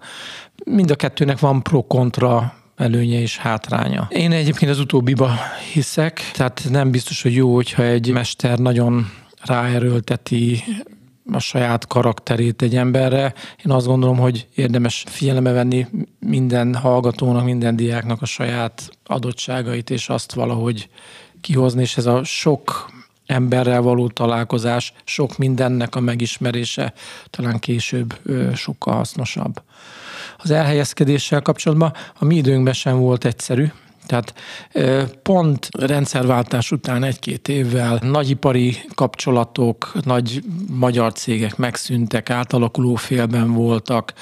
Mind 0.65 0.91
a 0.91 0.95
kettőnek 0.95 1.39
van 1.39 1.63
pro-kontra 1.63 2.55
előnye 2.77 3.21
és 3.21 3.39
hátránya. 3.39 4.07
Én 4.11 4.33
egyébként 4.33 4.71
az 4.71 4.79
utóbbiba 4.79 5.31
hiszek, 5.73 6.31
tehát 6.33 6.67
nem 6.71 6.91
biztos, 6.91 7.23
hogy 7.23 7.35
jó, 7.35 7.55
hogyha 7.55 7.83
egy 7.83 8.13
mester 8.13 8.59
nagyon 8.59 9.11
ráerőlteti 9.45 10.65
a 11.33 11.39
saját 11.39 11.87
karakterét 11.87 12.63
egy 12.63 12.77
emberre. 12.77 13.35
Én 13.65 13.73
azt 13.73 13.87
gondolom, 13.87 14.19
hogy 14.19 14.49
érdemes 14.55 15.05
figyelembe 15.09 15.53
venni 15.53 15.87
minden 16.19 16.75
hallgatónak, 16.75 17.45
minden 17.45 17.77
diáknak 17.77 18.23
a 18.23 18.27
saját 18.27 18.91
adottságait, 19.05 19.91
és 19.91 20.09
azt 20.09 20.33
valahogy 20.33 20.89
kihozni, 21.41 21.83
és 21.83 21.97
ez 21.97 22.07
a 22.07 22.25
sok 22.25 22.93
emberrel 23.27 23.81
való 23.83 24.09
találkozás, 24.09 24.93
sok 25.05 25.39
mindennek 25.39 25.95
a 25.95 26.01
megismerése 26.01 26.93
talán 27.31 27.59
később 27.59 28.19
sokkal 28.55 28.95
hasznosabb. 28.95 29.63
Az 30.39 30.51
elhelyezkedéssel 30.51 31.43
kapcsolatban 31.43 31.93
a 32.19 32.25
mi 32.25 32.37
időnkben 32.37 32.75
sem 32.75 32.99
volt 32.99 33.25
egyszerű, 33.25 33.67
tehát 34.07 34.35
pont 35.23 35.69
rendszerváltás 35.79 36.71
után 36.71 37.03
egy-két 37.03 37.49
évvel 37.49 38.01
nagyipari 38.03 38.77
kapcsolatok, 38.95 39.93
nagy 40.05 40.43
magyar 40.71 41.13
cégek 41.13 41.57
megszűntek, 41.57 42.31
átalakuló 42.31 42.95
félben 42.95 43.53
voltak. 43.53 44.13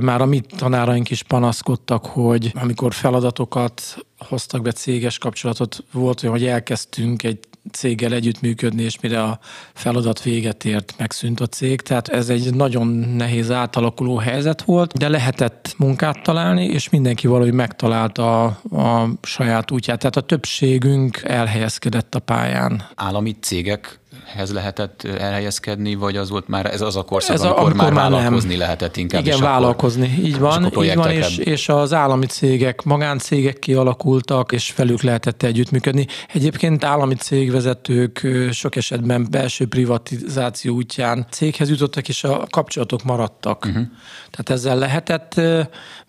Már 0.00 0.20
a 0.20 0.26
mi 0.26 0.40
tanáraink 0.40 1.10
is 1.10 1.22
panaszkodtak, 1.22 2.06
hogy 2.06 2.52
amikor 2.54 2.94
feladatokat 2.94 3.82
hoztak 4.18 4.62
be 4.62 4.72
céges 4.72 5.18
kapcsolatot, 5.18 5.84
volt 5.92 6.22
olyan, 6.22 6.34
hogy 6.34 6.46
elkezdtünk 6.46 7.22
egy 7.22 7.38
céggel 7.72 8.12
együttműködni, 8.12 8.82
és 8.82 9.00
mire 9.00 9.22
a 9.22 9.38
feladat 9.74 10.22
véget 10.22 10.64
ért, 10.64 10.94
megszűnt 10.98 11.40
a 11.40 11.46
cég. 11.46 11.80
Tehát 11.80 12.08
ez 12.08 12.28
egy 12.28 12.54
nagyon 12.54 12.86
nehéz 13.16 13.50
átalakuló 13.50 14.16
helyzet 14.16 14.62
volt, 14.62 14.98
de 14.98 15.08
lehetett 15.08 15.74
munkát 15.76 16.22
találni, 16.22 16.64
és 16.64 16.90
mindenki 16.90 17.26
valahogy 17.26 17.52
megtalálta 17.52 18.44
a, 18.44 18.80
a 18.80 19.08
saját 19.22 19.70
útját. 19.70 19.98
Tehát 19.98 20.16
a 20.16 20.20
többségünk 20.20 21.20
elhelyezkedett 21.22 22.14
a 22.14 22.18
pályán. 22.18 22.82
Állami 22.94 23.36
cégek 23.40 24.00
hez 24.36 24.52
lehetett 24.52 25.02
elhelyezkedni, 25.02 25.94
vagy 25.94 26.16
az 26.16 26.30
volt 26.30 26.48
már 26.48 26.66
ez 26.66 26.80
az 26.80 26.96
a 26.96 27.02
korszak, 27.02 27.34
ez 27.34 27.40
a, 27.40 27.44
amikor, 27.44 27.64
amikor 27.64 27.92
már 27.92 28.10
vállalkozni 28.10 28.48
nem. 28.48 28.58
lehetett 28.58 28.96
inkább? 28.96 29.26
Igen, 29.26 29.40
vállalkozni, 29.40 30.06
akkor, 30.12 30.24
így 30.24 30.38
van, 30.38 30.64
így 30.84 30.94
van 30.94 31.10
és, 31.10 31.36
és 31.36 31.68
az 31.68 31.92
állami 31.92 32.26
cégek, 32.26 32.82
magáncégek 32.82 33.58
kialakultak, 33.58 34.52
és 34.52 34.74
velük 34.76 35.02
lehetett 35.02 35.42
együttműködni. 35.42 36.06
Egyébként 36.32 36.84
állami 36.84 37.14
cégvezetők 37.14 38.26
sok 38.52 38.76
esetben 38.76 39.26
belső 39.30 39.66
privatizáció 39.66 40.74
útján 40.74 41.26
céghez 41.30 41.68
jutottak, 41.68 42.08
és 42.08 42.24
a 42.24 42.46
kapcsolatok 42.50 43.02
maradtak. 43.02 43.64
Uh-huh. 43.64 43.82
Tehát 44.30 44.50
ezzel 44.50 44.78
lehetett 44.78 45.40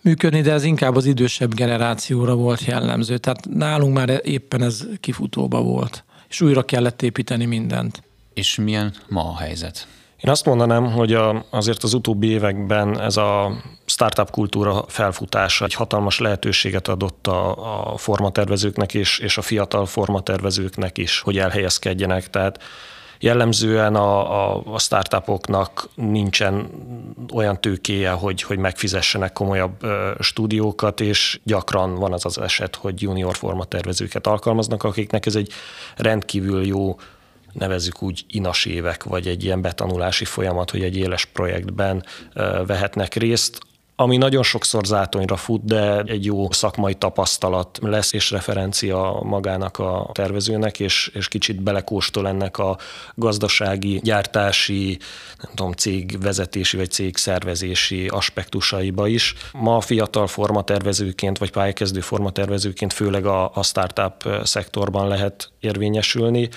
működni, 0.00 0.40
de 0.40 0.52
ez 0.52 0.64
inkább 0.64 0.96
az 0.96 1.06
idősebb 1.06 1.54
generációra 1.54 2.34
volt 2.34 2.64
jellemző. 2.64 3.18
Tehát 3.18 3.48
nálunk 3.54 3.94
már 3.94 4.20
éppen 4.24 4.62
ez 4.62 4.86
kifutóba 5.00 5.62
volt 5.62 6.04
és 6.32 6.40
újra 6.40 6.62
kellett 6.62 7.02
építeni 7.02 7.44
mindent. 7.44 8.02
És 8.34 8.56
milyen 8.56 8.94
ma 9.08 9.28
a 9.28 9.36
helyzet? 9.36 9.86
Én 10.24 10.30
azt 10.30 10.44
mondanám, 10.44 10.92
hogy 10.92 11.12
a, 11.12 11.44
azért 11.50 11.82
az 11.82 11.94
utóbbi 11.94 12.28
években 12.28 13.00
ez 13.00 13.16
a 13.16 13.52
startup 13.84 14.30
kultúra 14.30 14.84
felfutása 14.88 15.64
egy 15.64 15.74
hatalmas 15.74 16.18
lehetőséget 16.18 16.88
adott 16.88 17.26
a, 17.26 17.92
a 17.92 17.96
formatervezőknek 17.96 18.94
és, 18.94 19.18
és 19.18 19.38
a 19.38 19.42
fiatal 19.42 19.86
formatervezőknek 19.86 20.98
is, 20.98 21.20
hogy 21.20 21.38
elhelyezkedjenek. 21.38 22.30
Tehát 22.30 22.62
Jellemzően 23.22 23.94
a, 23.94 24.52
a, 24.54 24.62
a 24.66 24.78
startupoknak 24.78 25.88
nincsen 25.94 26.70
olyan 27.34 27.60
tőkéje, 27.60 28.10
hogy, 28.10 28.42
hogy 28.42 28.58
megfizessenek 28.58 29.32
komolyabb 29.32 29.82
ö, 29.82 30.10
stúdiókat, 30.20 31.00
és 31.00 31.40
gyakran 31.44 31.94
van 31.94 32.12
az 32.12 32.24
az 32.26 32.38
eset, 32.38 32.76
hogy 32.76 33.02
junior 33.02 33.36
formatervezőket 33.36 34.26
alkalmaznak, 34.26 34.84
akiknek 34.84 35.26
ez 35.26 35.34
egy 35.34 35.52
rendkívül 35.96 36.66
jó 36.66 36.96
nevezzük 37.52 38.02
úgy 38.02 38.24
inas 38.28 38.64
évek, 38.64 39.04
vagy 39.04 39.26
egy 39.26 39.44
ilyen 39.44 39.60
betanulási 39.60 40.24
folyamat, 40.24 40.70
hogy 40.70 40.82
egy 40.82 40.96
éles 40.96 41.24
projektben 41.24 42.04
vehetnek 42.66 43.14
részt, 43.14 43.60
ami 43.96 44.16
nagyon 44.16 44.42
sokszor 44.42 44.84
zátonyra 44.84 45.36
fut, 45.36 45.64
de 45.64 46.00
egy 46.00 46.24
jó 46.24 46.50
szakmai 46.50 46.94
tapasztalat 46.94 47.78
lesz, 47.82 48.12
és 48.12 48.30
referencia 48.30 49.20
magának 49.22 49.78
a 49.78 50.10
tervezőnek, 50.12 50.80
és, 50.80 51.10
és 51.14 51.28
kicsit 51.28 51.62
belekóstol 51.62 52.28
ennek 52.28 52.58
a 52.58 52.78
gazdasági, 53.14 54.00
gyártási, 54.02 54.98
nem 55.42 55.54
tudom, 55.54 55.72
cégvezetési 55.72 56.76
vagy 56.76 56.90
cégszervezési 56.90 58.06
aspektusaiba 58.06 59.06
is. 59.06 59.34
Ma 59.52 59.80
fiatal 59.80 60.26
formatervezőként, 60.26 61.38
vagy 61.38 61.50
pályakezdő 61.50 62.00
formatervezőként 62.00 62.92
főleg 62.92 63.26
a, 63.26 63.50
a 63.54 63.62
startup 63.62 64.28
szektorban 64.42 65.08
lehet 65.08 65.50
érvényesülni 65.60 66.48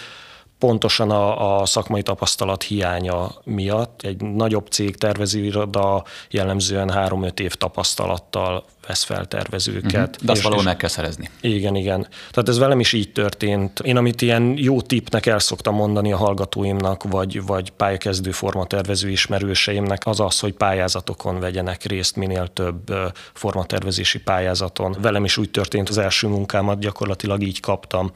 pontosan 0.59 1.11
a, 1.11 1.59
a 1.61 1.65
szakmai 1.65 2.01
tapasztalat 2.01 2.63
hiánya 2.63 3.31
miatt. 3.43 4.01
Egy 4.01 4.21
nagyobb 4.21 4.67
cég 4.67 4.95
tervezőiroda 4.95 6.03
jellemzően 6.29 6.89
három-öt 6.89 7.39
év 7.39 7.53
tapasztalattal 7.53 8.63
vesz 8.87 9.03
fel 9.03 9.25
tervezőket. 9.25 9.93
Uh-huh. 9.93 10.25
De 10.25 10.31
azt 10.31 10.41
valahol 10.41 10.63
meg 10.63 10.77
kell 10.77 10.89
szerezni. 10.89 11.29
Igen, 11.41 11.75
igen. 11.75 12.07
Tehát 12.31 12.49
ez 12.49 12.57
velem 12.57 12.79
is 12.79 12.93
így 12.93 13.11
történt. 13.11 13.79
Én, 13.79 13.97
amit 13.97 14.21
ilyen 14.21 14.53
jó 14.57 14.81
tippnek 14.81 15.25
el 15.25 15.39
szoktam 15.39 15.75
mondani 15.75 16.11
a 16.11 16.17
hallgatóimnak, 16.17 17.03
vagy, 17.03 17.45
vagy 17.45 17.69
pályakezdő 17.69 18.31
formatervező 18.31 19.09
ismerőseimnek, 19.09 20.05
az 20.05 20.19
az, 20.19 20.39
hogy 20.39 20.53
pályázatokon 20.53 21.39
vegyenek 21.39 21.83
részt, 21.83 22.15
minél 22.15 22.47
több 22.47 22.93
formatervezési 23.33 24.19
pályázaton. 24.19 24.95
Velem 25.01 25.25
is 25.25 25.37
úgy 25.37 25.51
történt 25.51 25.89
az 25.89 25.97
első 25.97 26.27
munkámat, 26.27 26.79
gyakorlatilag 26.79 27.41
így 27.43 27.59
kaptam. 27.59 28.11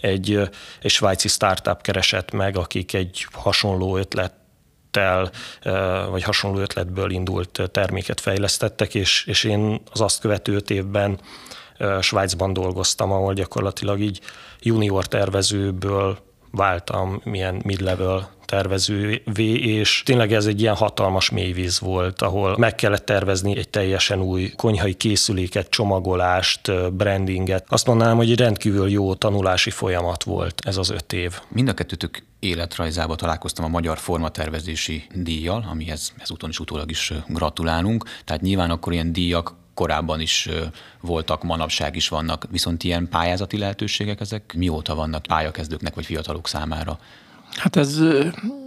Egy, 0.00 0.40
egy 0.82 0.90
svájci 0.90 1.28
startup 1.28 1.82
keresett 1.82 2.30
meg, 2.30 2.56
akik 2.56 2.94
egy 2.94 3.26
hasonló 3.32 3.96
ötlet 3.96 4.32
ötlettel, 4.92 5.30
vagy 6.10 6.22
hasonló 6.22 6.58
ötletből 6.58 7.10
indult 7.10 7.60
terméket 7.70 8.20
fejlesztettek, 8.20 8.94
és, 8.94 9.24
és 9.26 9.44
én 9.44 9.80
az 9.92 10.00
azt 10.00 10.20
követő 10.20 10.54
öt 10.54 10.70
évben 10.70 11.20
Svájcban 12.00 12.52
dolgoztam, 12.52 13.12
ahol 13.12 13.34
gyakorlatilag 13.34 14.00
így 14.00 14.20
junior 14.60 15.06
tervezőből 15.06 16.18
váltam 16.50 17.20
milyen 17.24 17.60
mid-level 17.64 18.30
tervezővé, 18.46 19.54
és 19.54 20.02
tényleg 20.04 20.32
ez 20.32 20.46
egy 20.46 20.60
ilyen 20.60 20.74
hatalmas 20.74 21.30
mélyvíz 21.30 21.80
volt, 21.80 22.22
ahol 22.22 22.58
meg 22.58 22.74
kellett 22.74 23.04
tervezni 23.04 23.56
egy 23.56 23.68
teljesen 23.68 24.20
új 24.20 24.50
konyhai 24.56 24.94
készüléket, 24.94 25.70
csomagolást, 25.70 26.92
brandinget. 26.94 27.64
Azt 27.68 27.86
mondanám, 27.86 28.16
hogy 28.16 28.30
egy 28.30 28.38
rendkívül 28.38 28.90
jó 28.90 29.14
tanulási 29.14 29.70
folyamat 29.70 30.24
volt 30.24 30.62
ez 30.64 30.76
az 30.76 30.90
öt 30.90 31.12
év. 31.12 31.40
Mind 31.48 31.68
a 31.68 31.74
kettőtök 31.74 32.22
életrajzába 32.42 33.14
találkoztam 33.14 33.64
a 33.64 33.68
Magyar 33.68 33.98
Formatervezési 33.98 35.04
díjjal, 35.14 35.66
amihez 35.70 36.12
ezúton 36.18 36.50
is 36.50 36.60
utólag 36.60 36.90
is 36.90 37.12
gratulálunk. 37.28 38.04
Tehát 38.24 38.42
nyilván 38.42 38.70
akkor 38.70 38.92
ilyen 38.92 39.12
díjak 39.12 39.54
korábban 39.74 40.20
is 40.20 40.48
voltak, 41.00 41.42
manapság 41.42 41.96
is 41.96 42.08
vannak, 42.08 42.46
viszont 42.50 42.84
ilyen 42.84 43.08
pályázati 43.08 43.58
lehetőségek 43.58 44.20
ezek 44.20 44.54
mióta 44.56 44.94
vannak 44.94 45.22
pályakezdőknek 45.22 45.94
vagy 45.94 46.04
fiatalok 46.04 46.48
számára? 46.48 46.98
Hát 47.56 47.76
ez 47.76 47.98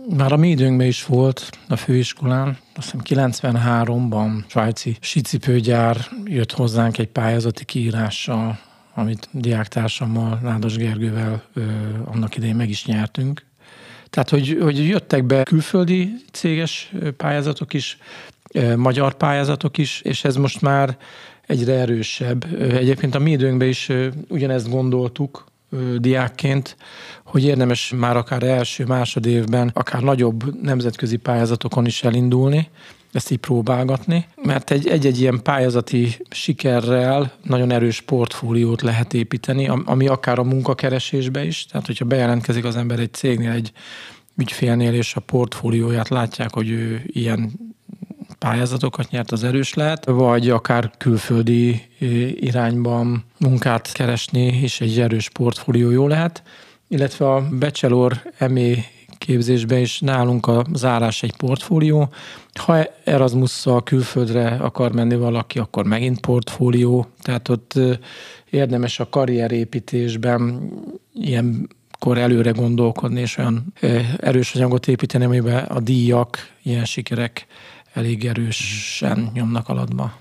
már 0.10 0.34
a 0.34 0.38
mi 0.38 0.50
időnkben 0.50 0.88
is 0.88 1.06
volt 1.06 1.50
a 1.68 1.76
főiskolán. 1.76 2.58
Azt 2.76 2.92
hiszem 2.92 3.30
93-ban 3.30 4.48
svájci 4.48 4.98
sicipőgyár 5.00 5.98
jött 6.24 6.52
hozzánk 6.52 6.98
egy 6.98 7.08
pályázati 7.08 7.66
kiírással, 7.66 8.60
amit 8.94 9.30
diáktársammal, 9.32 10.40
Nádas 10.42 10.76
Gergővel 10.76 11.44
ö, 11.54 11.62
annak 12.06 12.36
idején 12.36 12.56
meg 12.56 12.70
is 12.70 12.86
nyertünk. 12.86 13.45
Tehát, 14.16 14.30
hogy, 14.30 14.58
hogy 14.62 14.88
jöttek 14.88 15.24
be 15.24 15.44
külföldi 15.44 16.16
céges 16.32 16.92
pályázatok 17.18 17.74
is, 17.74 17.98
magyar 18.76 19.14
pályázatok 19.14 19.78
is, 19.78 20.02
és 20.02 20.24
ez 20.24 20.36
most 20.36 20.62
már 20.62 20.98
egyre 21.48 21.74
erősebb. 21.74 22.62
Egyébként 22.62 23.16
a 23.16 23.20
mi 23.20 23.32
időnkben 23.32 23.68
is 23.68 23.90
ugyanezt 24.28 24.70
gondoltuk, 24.70 25.46
diákként, 25.98 26.78
hogy 27.24 27.44
érdemes 27.44 27.94
már 27.96 28.18
akár 28.18 28.44
első, 28.44 28.86
másod 28.86 29.26
évben, 29.26 29.72
akár 29.74 30.02
nagyobb 30.02 30.62
nemzetközi 30.62 31.18
pályázatokon 31.18 31.86
is 31.86 32.04
elindulni, 32.04 32.70
ezt 33.16 33.32
így 33.32 33.38
próbálgatni, 33.38 34.26
mert 34.44 34.72
egy, 34.72 34.88
egy-egy 34.88 35.20
ilyen 35.20 35.42
pályázati 35.44 36.18
sikerrel 36.30 37.32
nagyon 37.44 37.72
erős 37.72 38.02
portfóliót 38.02 38.82
lehet 38.82 39.14
építeni, 39.14 39.68
ami 39.86 40.08
akár 40.08 40.40
a 40.40 40.44
munkakeresésbe 40.44 41.46
is, 41.46 41.66
tehát 41.66 41.86
hogyha 41.86 42.06
bejelentkezik 42.06 42.66
az 42.66 42.76
ember 42.76 43.00
egy 43.00 43.14
cégnél, 43.14 43.52
egy 43.52 43.72
ügyfélnél, 44.38 44.94
és 44.94 45.16
a 45.16 45.20
portfólióját 45.20 46.10
látják, 46.10 46.54
hogy 46.54 46.70
ő 46.70 47.04
ilyen 47.06 47.52
pályázatokat 48.40 49.10
nyert, 49.10 49.32
az 49.32 49.44
erős 49.44 49.74
lehet, 49.74 50.06
vagy 50.06 50.50
akár 50.50 50.92
külföldi 50.98 51.82
irányban 52.36 53.24
munkát 53.38 53.92
keresni, 53.92 54.46
és 54.46 54.82
egy 54.82 55.00
erős 55.00 55.30
portfólió 55.30 55.90
jó 55.90 56.08
lehet, 56.08 56.44
illetve 56.88 57.34
a 57.34 57.48
bachelor 57.60 58.22
MA 58.40 58.74
képzésben 59.26 59.80
is 59.80 60.00
nálunk 60.00 60.48
a 60.48 60.66
zárás 60.74 61.24
egy 61.24 61.36
portfólió. 61.36 62.10
Ha 62.54 62.84
erasmus 63.04 63.66
külföldre 63.84 64.48
akar 64.48 64.92
menni 64.92 65.16
valaki, 65.16 65.60
akkor 65.60 65.86
megint 65.86 66.20
portfólió, 66.20 67.08
tehát 67.22 67.50
ott 67.50 67.74
érdemes 68.50 69.00
a 69.00 69.10
karrierépítésben 69.10 70.72
ilyen 71.14 71.70
kor 72.00 72.18
előre 72.18 72.52
gondolkodni, 72.52 73.20
és 73.20 73.38
olyan 73.38 73.74
erős 74.18 74.56
anyagot 74.56 74.88
építeni, 74.88 75.26
amiben 75.26 75.64
a 75.64 75.80
díjak, 75.80 76.38
ilyen 76.64 76.86
sikerek 76.86 77.46
elég 77.94 78.26
erősen 78.26 79.30
nyomnak 79.34 79.70
alatba. 79.70 80.18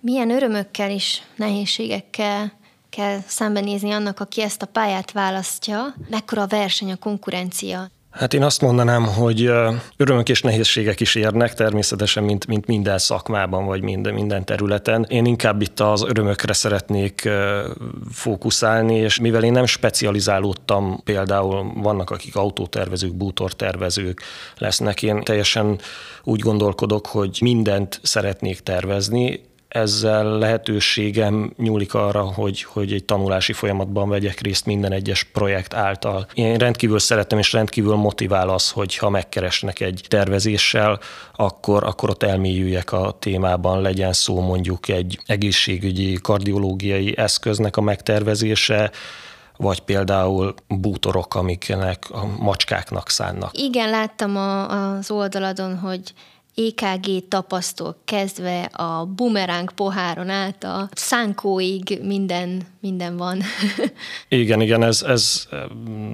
Milyen 0.00 0.30
örömökkel 0.30 0.90
és 0.90 1.20
nehézségekkel 1.36 2.52
kell 2.96 3.18
szembenézni 3.26 3.90
annak, 3.90 4.20
aki 4.20 4.42
ezt 4.42 4.62
a 4.62 4.66
pályát 4.66 5.12
választja, 5.12 5.94
mekkora 6.10 6.42
a 6.42 6.46
verseny, 6.46 6.92
a 6.92 6.96
konkurencia. 6.96 7.88
Hát 8.10 8.34
én 8.34 8.42
azt 8.42 8.60
mondanám, 8.60 9.06
hogy 9.06 9.50
örömök 9.96 10.28
és 10.28 10.42
nehézségek 10.42 11.00
is 11.00 11.14
érnek 11.14 11.54
természetesen, 11.54 12.24
mint, 12.24 12.46
mint 12.46 12.66
minden 12.66 12.98
szakmában, 12.98 13.66
vagy 13.66 13.82
minden, 13.82 14.14
minden 14.14 14.44
területen. 14.44 15.06
Én 15.08 15.24
inkább 15.24 15.60
itt 15.60 15.80
az 15.80 16.02
örömökre 16.02 16.52
szeretnék 16.52 17.28
fókuszálni, 18.12 18.94
és 18.94 19.18
mivel 19.18 19.44
én 19.44 19.52
nem 19.52 19.66
specializálódtam, 19.66 21.00
például 21.04 21.72
vannak, 21.74 22.10
akik 22.10 22.36
autótervezők, 22.36 23.14
bútortervezők 23.14 24.22
lesznek, 24.58 25.02
én 25.02 25.22
teljesen 25.22 25.78
úgy 26.24 26.40
gondolkodok, 26.40 27.06
hogy 27.06 27.38
mindent 27.40 28.00
szeretnék 28.02 28.60
tervezni, 28.60 29.40
ezzel 29.74 30.38
lehetőségem 30.38 31.52
nyúlik 31.56 31.94
arra, 31.94 32.22
hogy, 32.22 32.62
hogy 32.62 32.92
egy 32.92 33.04
tanulási 33.04 33.52
folyamatban 33.52 34.08
vegyek 34.08 34.40
részt 34.40 34.66
minden 34.66 34.92
egyes 34.92 35.22
projekt 35.22 35.74
által. 35.74 36.26
Én 36.34 36.56
rendkívül 36.56 36.98
szeretem 36.98 37.38
és 37.38 37.52
rendkívül 37.52 37.94
motivál 37.94 38.48
az, 38.48 38.70
hogy 38.70 38.96
ha 38.96 39.08
megkeresnek 39.10 39.80
egy 39.80 40.04
tervezéssel, 40.08 41.00
akkor, 41.36 41.84
akkor 41.84 42.10
ott 42.10 42.22
elmélyüljek 42.22 42.92
a 42.92 43.16
témában, 43.18 43.80
legyen 43.80 44.12
szó 44.12 44.40
mondjuk 44.40 44.88
egy 44.88 45.18
egészségügyi, 45.26 46.18
kardiológiai 46.22 47.18
eszköznek 47.18 47.76
a 47.76 47.80
megtervezése, 47.80 48.90
vagy 49.56 49.80
például 49.80 50.54
bútorok, 50.68 51.34
amiknek 51.34 52.04
a 52.10 52.26
macskáknak 52.38 53.10
szánnak. 53.10 53.50
Igen, 53.58 53.90
láttam 53.90 54.36
a, 54.36 54.68
az 54.96 55.10
oldaladon, 55.10 55.78
hogy 55.78 56.00
EKG 56.56 57.28
tapasztól 57.28 57.96
kezdve 58.04 58.62
a 58.62 59.04
bumeráng 59.04 59.72
poháron 59.72 60.28
át 60.28 60.64
a 60.64 60.88
szánkóig 60.92 61.98
minden, 62.02 62.62
minden 62.80 63.16
van. 63.16 63.42
igen, 64.28 64.60
igen, 64.60 64.82
ez, 64.82 65.02
ez 65.02 65.48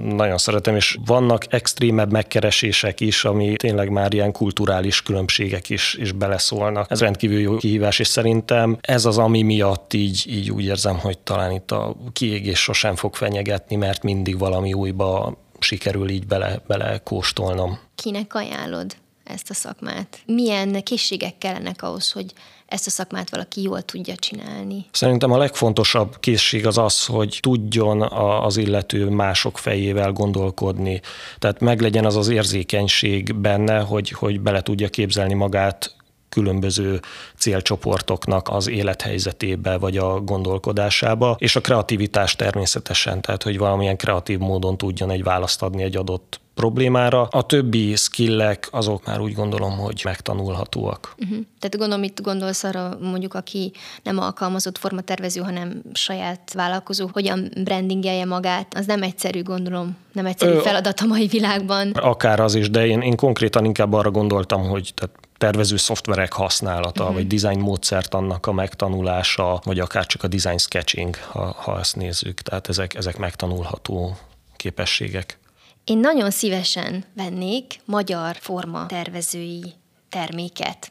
nagyon 0.03 0.37
szeretem, 0.37 0.75
és 0.75 0.97
vannak 1.05 1.53
extrémebb 1.53 2.11
megkeresések 2.11 2.99
is, 2.99 3.25
ami 3.25 3.55
tényleg 3.55 3.89
már 3.89 4.13
ilyen 4.13 4.31
kulturális 4.31 5.01
különbségek 5.01 5.69
is, 5.69 5.93
is 5.99 6.11
beleszólnak. 6.11 6.91
Ez 6.91 7.01
rendkívül 7.01 7.39
jó 7.39 7.57
kihívás, 7.57 7.99
és 7.99 8.07
szerintem 8.07 8.77
ez 8.81 9.05
az, 9.05 9.17
ami 9.17 9.41
miatt 9.41 9.93
így, 9.93 10.23
így 10.27 10.51
úgy 10.51 10.65
érzem, 10.65 10.97
hogy 10.97 11.17
talán 11.17 11.51
itt 11.51 11.71
a 11.71 11.95
kiégés 12.13 12.59
sosem 12.59 12.95
fog 12.95 13.15
fenyegetni, 13.15 13.75
mert 13.75 14.03
mindig 14.03 14.37
valami 14.37 14.73
újba 14.73 15.37
sikerül 15.59 16.09
így 16.09 16.27
bele, 16.27 16.61
bele 16.67 16.97
kóstolnom. 16.97 17.79
Kinek 17.95 18.35
ajánlod? 18.35 18.95
Ezt 19.23 19.49
a 19.49 19.53
szakmát? 19.53 20.19
Milyen 20.25 20.83
készségek 20.83 21.37
kellenek 21.37 21.83
ahhoz, 21.83 22.11
hogy 22.11 22.33
ezt 22.65 22.87
a 22.87 22.89
szakmát 22.89 23.29
valaki 23.29 23.61
jól 23.61 23.81
tudja 23.81 24.15
csinálni? 24.15 24.85
Szerintem 24.91 25.31
a 25.31 25.37
legfontosabb 25.37 26.19
készség 26.19 26.67
az 26.67 26.77
az, 26.77 27.05
hogy 27.05 27.37
tudjon 27.41 28.01
az 28.41 28.57
illető 28.57 29.09
mások 29.09 29.57
fejével 29.57 30.11
gondolkodni. 30.11 31.01
Tehát 31.39 31.59
meglegyen 31.59 32.05
az 32.05 32.15
az 32.15 32.27
érzékenység 32.27 33.35
benne, 33.35 33.79
hogy, 33.79 34.09
hogy 34.09 34.41
bele 34.41 34.61
tudja 34.61 34.89
képzelni 34.89 35.33
magát 35.33 35.95
különböző 36.29 36.99
célcsoportoknak 37.37 38.49
az 38.49 38.67
élethelyzetébe 38.67 39.77
vagy 39.77 39.97
a 39.97 40.19
gondolkodásába, 40.19 41.35
és 41.39 41.55
a 41.55 41.61
kreativitás 41.61 42.35
természetesen, 42.35 43.21
tehát 43.21 43.43
hogy 43.43 43.57
valamilyen 43.57 43.97
kreatív 43.97 44.39
módon 44.39 44.77
tudjon 44.77 45.11
egy 45.11 45.23
választ 45.23 45.61
adni 45.61 45.83
egy 45.83 45.95
adott 45.95 46.40
problémára. 46.53 47.21
A 47.21 47.41
többi 47.41 47.95
skillek 47.95 48.67
azok 48.71 49.05
már 49.05 49.19
úgy 49.19 49.33
gondolom, 49.33 49.77
hogy 49.77 50.01
megtanulhatóak. 50.03 51.13
Uh-huh. 51.17 51.37
Tehát 51.59 51.77
gondolom, 51.77 52.03
itt 52.03 52.21
gondolsz 52.21 52.63
arra 52.63 52.97
mondjuk, 53.01 53.33
aki 53.33 53.71
nem 54.03 54.19
alkalmazott 54.19 54.77
formatervező, 54.77 55.41
hanem 55.41 55.81
saját 55.93 56.53
vállalkozó, 56.53 57.09
hogyan 57.13 57.51
brandingelje 57.63 58.25
magát, 58.25 58.73
az 58.73 58.85
nem 58.85 59.03
egyszerű, 59.03 59.43
gondolom, 59.43 59.97
nem 60.11 60.25
egyszerű 60.25 60.57
feladat 60.57 60.99
a 60.99 61.05
mai 61.05 61.27
világban. 61.27 61.91
Akár 61.91 62.39
az 62.39 62.55
is, 62.55 62.69
de 62.69 62.85
én, 62.85 63.01
én 63.01 63.15
konkrétan 63.15 63.65
inkább 63.65 63.93
arra 63.93 64.11
gondoltam, 64.11 64.69
hogy 64.69 64.91
tehát 64.95 65.15
tervező 65.37 65.77
szoftverek 65.77 66.33
használata, 66.33 67.01
uh-huh. 67.01 67.17
vagy 67.17 67.27
design 67.27 67.59
módszert 67.59 68.13
annak 68.13 68.45
a 68.45 68.51
megtanulása, 68.51 69.61
vagy 69.63 69.79
akár 69.79 70.05
csak 70.05 70.23
a 70.23 70.27
design 70.27 70.57
sketching, 70.57 71.15
ha, 71.15 71.55
ha 71.57 71.79
ezt 71.79 71.95
nézzük. 71.95 72.41
Tehát 72.41 72.69
ezek, 72.69 72.95
ezek 72.95 73.17
megtanulható 73.17 74.17
képességek. 74.55 75.39
Én 75.83 75.97
nagyon 75.97 76.31
szívesen 76.31 77.03
vennék 77.13 77.79
magyar 77.85 78.35
forma 78.39 78.85
tervezői 78.85 79.73
terméket 80.09 80.87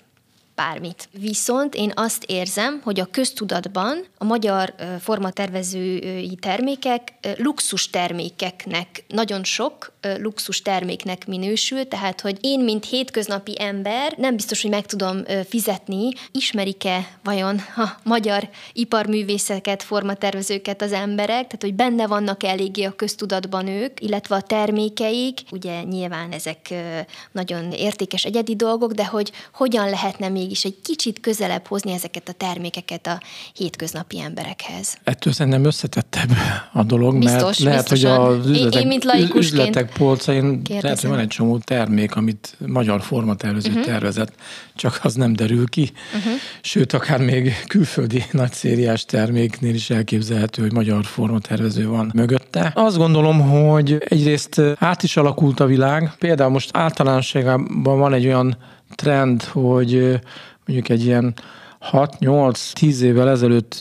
bármit. 0.55 1.09
Viszont 1.13 1.75
én 1.75 1.93
azt 1.95 2.25
érzem, 2.27 2.81
hogy 2.85 3.01
a 3.01 3.11
köztudatban 3.11 4.05
a 4.19 4.25
magyar 4.25 4.75
formatervezői 5.01 6.39
termékek 6.41 7.13
luxus 7.37 7.91
termékeknek, 7.91 9.05
nagyon 9.09 9.45
sok 9.45 9.93
luxus 10.19 10.63
terméknek 10.63 11.27
minősül, 11.27 11.89
tehát 11.89 12.21
hogy 12.21 12.39
én, 12.41 12.61
mint 12.61 12.85
hétköznapi 12.85 13.55
ember 13.59 14.15
nem 14.17 14.37
biztos, 14.37 14.63
hogy 14.63 14.71
meg 14.71 14.87
tudom 14.87 15.23
fizetni, 15.49 16.09
ismerik-e 16.33 17.19
vajon 17.25 17.57
a 17.77 17.89
magyar 18.03 18.49
iparművészeket, 18.73 19.83
formatervezőket 19.83 20.83
az 20.83 20.93
emberek, 20.93 21.29
tehát 21.29 21.61
hogy 21.61 21.75
benne 21.75 22.07
vannak 22.07 22.43
eléggé 22.43 22.85
a 22.85 22.97
köztudatban 22.97 23.67
ők, 23.67 24.01
illetve 24.01 24.35
a 24.35 24.41
termékeik, 24.41 25.41
ugye 25.51 25.83
nyilván 25.83 26.33
ezek 26.33 26.75
nagyon 27.33 27.73
értékes 27.73 28.25
egyedi 28.25 28.57
dolgok, 28.57 28.93
de 28.93 29.07
hogy 29.07 29.33
hogyan 29.53 29.91
lehetne 29.91 30.29
még 30.29 30.51
mégis 30.51 30.65
egy 30.65 30.77
kicsit 30.83 31.21
közelebb 31.21 31.67
hozni 31.67 31.93
ezeket 31.93 32.29
a 32.29 32.33
termékeket 32.33 33.07
a 33.07 33.21
hétköznapi 33.55 34.21
emberekhez. 34.21 34.97
Ettől 35.05 35.33
szerintem 35.33 35.65
összetettebb 35.65 36.31
a 36.73 36.83
dolog, 36.83 37.19
biztos, 37.19 37.41
mert 37.41 37.59
lehet, 37.59 37.89
biztosan. 37.89 38.27
hogy 38.27 38.39
az 38.39 38.47
üzletek, 38.47 38.75
én, 38.75 38.81
én 38.81 38.87
mint 38.87 39.35
üzletek 39.35 39.90
polcain 39.93 40.63
lehet, 40.81 41.01
hogy 41.01 41.11
van 41.11 41.19
egy 41.19 41.29
csomó 41.29 41.59
termék, 41.59 42.17
amit 42.17 42.57
magyar 42.67 43.03
formatervező 43.03 43.69
uh-huh. 43.69 43.85
tervezett, 43.85 44.33
csak 44.75 45.01
az 45.03 45.15
nem 45.15 45.33
derül 45.33 45.69
ki. 45.69 45.91
Uh-huh. 46.17 46.33
Sőt, 46.61 46.93
akár 46.93 47.21
még 47.21 47.55
külföldi 47.67 48.25
nagyszériás 48.33 49.05
terméknél 49.05 49.75
is 49.75 49.91
elképzelhető, 49.91 50.63
hogy 50.63 50.73
magyar 50.73 51.05
formatervező 51.05 51.89
van 51.89 52.11
mögötte. 52.15 52.73
Azt 52.75 52.97
gondolom, 52.97 53.41
hogy 53.41 53.97
egyrészt 54.09 54.61
át 54.79 55.03
is 55.03 55.17
alakult 55.17 55.61
a 55.61 55.67
világ. 55.67 56.13
Például 56.19 56.51
most 56.51 56.71
általánosságában 56.73 57.99
van 57.99 58.13
egy 58.13 58.27
olyan 58.27 58.57
trend, 58.95 59.43
hogy 59.43 60.21
mondjuk 60.67 60.89
egy 60.89 61.05
ilyen 61.05 61.35
6-8-10 61.93 63.01
évvel 63.01 63.29
ezelőtt 63.29 63.79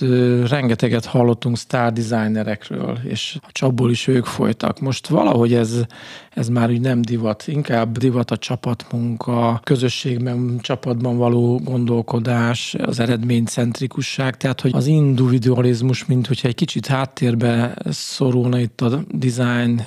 rengeteget 0.49 1.05
hallottunk 1.05 1.57
sztár 1.57 1.93
designerekről, 1.93 2.99
és 3.03 3.37
a 3.41 3.49
csapból 3.51 3.91
is 3.91 4.07
ők 4.07 4.25
folytak. 4.25 4.79
Most 4.79 5.07
valahogy 5.07 5.53
ez, 5.53 5.81
ez 6.29 6.49
már 6.49 6.69
úgy 6.69 6.81
nem 6.81 7.01
divat, 7.01 7.43
inkább 7.47 7.97
divat 7.97 8.31
a 8.31 8.37
csapatmunka, 8.37 9.59
közösségben, 9.63 10.59
csapatban 10.61 11.17
való 11.17 11.59
gondolkodás, 11.63 12.75
az 12.81 12.99
eredménycentrikusság, 12.99 14.37
tehát 14.37 14.61
hogy 14.61 14.71
az 14.73 14.85
individualizmus, 14.85 16.05
mint 16.05 16.27
hogyha 16.27 16.47
egy 16.47 16.55
kicsit 16.55 16.87
háttérbe 16.87 17.77
szorulna 17.89 18.59
itt 18.59 18.81
a 18.81 19.03
design 19.11 19.81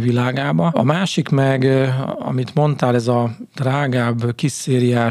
világába. 0.00 0.68
A 0.68 0.82
másik 0.82 1.28
meg, 1.28 1.68
amit 2.18 2.54
mondtál, 2.54 2.94
ez 2.94 3.08
a 3.08 3.30
drágább, 3.54 4.34
kis 4.34 4.68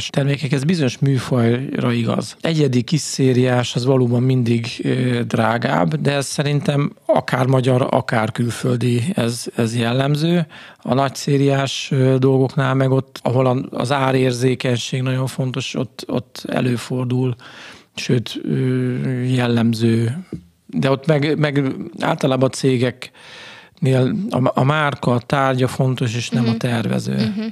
termékek, 0.09 0.51
ez 0.51 0.63
bizonyos 0.63 0.97
műfajra 0.97 1.91
igaz 1.91 2.37
egyedi 2.47 2.81
kis 2.81 2.99
szériás 2.99 3.75
az 3.75 3.85
valóban 3.85 4.23
mindig 4.23 4.87
drágább, 5.27 5.95
de 5.95 6.13
ez 6.13 6.25
szerintem 6.25 6.93
akár 7.05 7.45
magyar, 7.45 7.87
akár 7.89 8.31
külföldi 8.31 9.03
ez, 9.13 9.45
ez 9.55 9.75
jellemző. 9.75 10.47
A 10.77 10.93
nagy 10.93 11.15
szériás 11.15 11.93
dolgoknál 12.17 12.73
meg 12.73 12.91
ott, 12.91 13.19
ahol 13.23 13.67
az 13.71 13.91
árérzékenység 13.91 15.01
nagyon 15.01 15.27
fontos, 15.27 15.75
ott, 15.75 16.03
ott 16.07 16.43
előfordul, 16.47 17.35
sőt 17.95 18.41
jellemző. 19.25 20.25
De 20.65 20.91
ott 20.91 21.05
meg, 21.05 21.37
meg 21.37 21.75
általában 21.99 22.49
a 22.49 22.55
cégeknél 22.55 24.15
a, 24.29 24.51
a 24.53 24.63
márka, 24.63 25.11
a 25.11 25.19
tárgya 25.19 25.67
fontos, 25.67 26.15
és 26.15 26.29
nem 26.29 26.41
uh-huh. 26.41 26.55
a 26.55 26.59
tervező. 26.59 27.13
Uh-huh. 27.13 27.45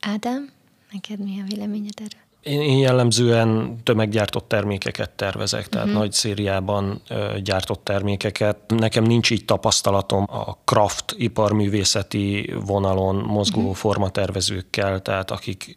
Ádám, 0.00 0.50
neked 0.92 1.18
mi 1.18 1.40
a 1.40 1.44
véleményed 1.48 1.94
erről? 1.96 2.30
Én, 2.42 2.60
én 2.60 2.78
jellemzően 2.78 3.76
tömeggyártott 3.82 4.48
termékeket 4.48 5.10
tervezek, 5.10 5.68
tehát 5.68 5.86
uh-huh. 5.86 6.02
nagy 6.02 6.12
szériában 6.12 7.00
ö, 7.08 7.38
gyártott 7.42 7.84
termékeket. 7.84 8.56
Nekem 8.68 9.04
nincs 9.04 9.30
így 9.30 9.44
tapasztalatom 9.44 10.26
a 10.28 10.58
craft 10.64 11.14
iparművészeti 11.16 12.54
vonalon 12.66 13.16
mozgó 13.16 13.60
uh-huh. 13.60 13.74
formatervezőkkel, 13.74 15.00
tehát 15.00 15.30
akik 15.30 15.74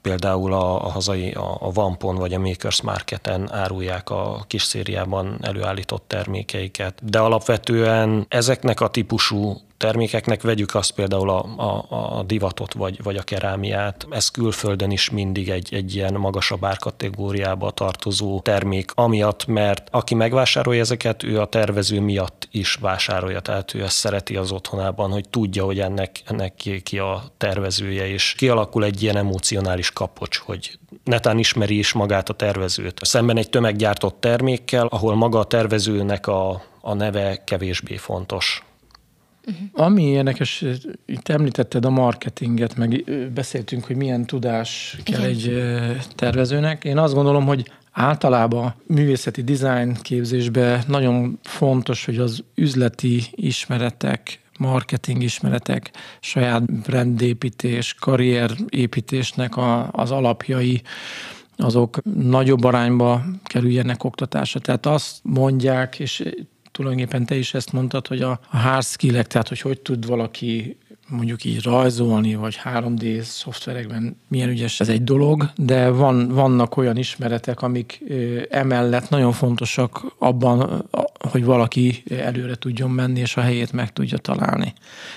például 0.00 0.52
a, 0.52 0.84
a 0.84 0.88
hazai, 0.88 1.30
a, 1.30 1.56
a 1.60 1.70
Vampon 1.70 2.16
vagy 2.16 2.34
a 2.34 2.38
Makers 2.38 2.82
Marketen 2.82 3.52
árulják 3.52 4.10
a 4.10 4.44
kis 4.46 4.62
szériában 4.62 5.38
előállított 5.40 6.04
termékeiket. 6.06 7.10
De 7.10 7.18
alapvetően 7.18 8.26
ezeknek 8.28 8.80
a 8.80 8.88
típusú 8.88 9.60
termékeknek 9.76 10.42
vegyük 10.42 10.74
azt 10.74 10.90
például 10.90 11.30
a, 11.30 11.44
a, 11.56 11.86
a 12.18 12.22
divatot 12.22 12.72
vagy, 12.72 13.02
vagy 13.02 13.16
a 13.16 13.22
kerámiát. 13.22 14.06
Ez 14.10 14.28
külföldön 14.28 14.90
is 14.90 15.10
mindig 15.10 15.48
egy, 15.48 15.74
egy 15.74 15.94
ilyen 15.94 16.14
magasabb 16.14 16.64
árkategóriába 16.64 17.70
tartozó 17.70 18.40
termék, 18.40 18.90
amiatt, 18.94 19.46
mert 19.46 19.88
aki 19.90 20.14
megvásárolja 20.14 20.80
ezeket, 20.80 21.22
ő 21.22 21.40
a 21.40 21.46
tervező 21.46 22.00
miatt 22.00 22.48
is 22.50 22.74
vásárolja, 22.74 23.40
tehát 23.40 23.74
ő 23.74 23.82
ezt 23.82 23.96
szereti 23.96 24.36
az 24.36 24.52
otthonában, 24.52 25.10
hogy 25.10 25.28
tudja, 25.28 25.64
hogy 25.64 25.80
ennek, 25.80 26.22
ennek 26.26 26.54
ki, 26.54 26.80
ki 26.82 26.98
a 26.98 27.22
tervezője, 27.36 28.08
és 28.08 28.34
kialakul 28.36 28.84
egy 28.84 29.02
ilyen 29.02 29.16
emocionális 29.16 29.90
kapocs, 29.90 30.38
hogy 30.38 30.78
netán 31.04 31.38
ismeri 31.38 31.78
is 31.78 31.92
magát 31.92 32.28
a 32.28 32.34
tervezőt. 32.34 33.04
Szemben 33.04 33.36
egy 33.36 33.50
tömeggyártott 33.50 34.20
termékkel, 34.20 34.86
ahol 34.86 35.14
maga 35.14 35.38
a 35.38 35.44
tervezőnek 35.44 36.26
a, 36.26 36.62
a 36.80 36.94
neve 36.94 37.44
kevésbé 37.44 37.96
fontos. 37.96 38.64
Uh-huh. 39.46 39.68
Ami 39.72 40.02
érdekes, 40.02 40.64
itt 41.06 41.28
említetted 41.28 41.84
a 41.84 41.90
marketinget, 41.90 42.76
meg 42.76 43.04
beszéltünk, 43.34 43.84
hogy 43.84 43.96
milyen 43.96 44.24
tudás 44.24 44.98
kell 45.02 45.30
Igen. 45.30 45.30
egy 45.30 45.62
tervezőnek. 46.14 46.84
Én 46.84 46.98
azt 46.98 47.14
gondolom, 47.14 47.46
hogy 47.46 47.70
általában 47.92 48.74
művészeti 48.86 49.42
design 49.42 49.96
képzésben 50.02 50.82
nagyon 50.86 51.38
fontos, 51.42 52.04
hogy 52.04 52.18
az 52.18 52.44
üzleti 52.54 53.22
ismeretek, 53.30 54.40
marketing 54.58 55.22
ismeretek, 55.22 55.90
saját 56.20 56.72
brandépítés, 56.82 57.94
karrierépítésnek 57.94 59.56
a, 59.56 59.88
az 59.92 60.10
alapjai, 60.10 60.82
azok 61.56 61.98
nagyobb 62.14 62.64
arányba 62.64 63.24
kerüljenek 63.44 64.04
oktatásra. 64.04 64.60
Tehát 64.60 64.86
azt 64.86 65.18
mondják, 65.22 65.98
és 65.98 66.22
tulajdonképpen 66.76 67.26
te 67.26 67.36
is 67.36 67.54
ezt 67.54 67.72
mondtad, 67.72 68.06
hogy 68.06 68.22
a, 68.22 68.40
a 68.50 68.56
hard 68.56 68.84
skillek, 68.84 69.26
tehát 69.26 69.48
hogy 69.48 69.60
hogy 69.60 69.80
tud 69.80 70.06
valaki 70.06 70.76
mondjuk 71.08 71.44
így 71.44 71.62
rajzolni, 71.62 72.34
vagy 72.34 72.60
3D 72.64 73.20
szoftverekben 73.20 74.20
milyen 74.28 74.48
ügyes, 74.48 74.80
ez 74.80 74.88
egy 74.88 75.04
dolog, 75.04 75.50
de 75.56 75.88
van, 75.88 76.28
vannak 76.28 76.76
olyan 76.76 76.96
ismeretek, 76.96 77.62
amik 77.62 78.02
emellett 78.50 79.08
nagyon 79.08 79.32
fontosak 79.32 80.04
abban, 80.18 80.88
hogy 81.30 81.44
valaki 81.44 82.02
előre 82.18 82.54
tudjon 82.54 82.90
menni, 82.90 83.20
és 83.20 83.36
a 83.36 83.40
helyét 83.40 83.72
meg 83.72 83.92
tudja 83.92 84.18
találni. 84.18 84.72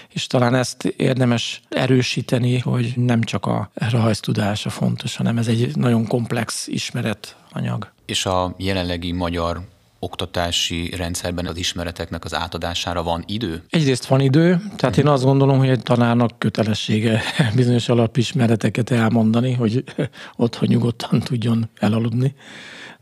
És 0.09 0.27
talán 0.27 0.55
ezt 0.55 0.83
érdemes 0.83 1.61
erősíteni, 1.69 2.57
hogy 2.57 2.93
nem 2.95 3.21
csak 3.21 3.45
a 3.45 3.71
rajztudása 3.73 4.69
fontos, 4.69 5.15
hanem 5.15 5.37
ez 5.37 5.47
egy 5.47 5.75
nagyon 5.75 6.07
komplex 6.07 6.67
ismeretanyag. 6.67 7.91
És 8.05 8.25
a 8.25 8.55
jelenlegi 8.57 9.11
magyar 9.11 9.61
oktatási 9.99 10.93
rendszerben 10.95 11.45
az 11.45 11.57
ismereteknek 11.57 12.25
az 12.25 12.35
átadására 12.35 13.03
van 13.03 13.23
idő? 13.27 13.63
Egyrészt 13.69 14.05
van 14.05 14.19
idő, 14.19 14.61
tehát 14.75 14.97
én 14.97 15.07
azt 15.07 15.23
gondolom, 15.23 15.57
hogy 15.57 15.69
egy 15.69 15.83
tanárnak 15.83 16.39
kötelessége 16.39 17.21
bizonyos 17.55 17.89
alapismereteket 17.89 18.89
elmondani, 18.91 19.53
hogy 19.53 19.83
otthon 20.35 20.69
nyugodtan 20.69 21.19
tudjon 21.19 21.69
elaludni 21.79 22.35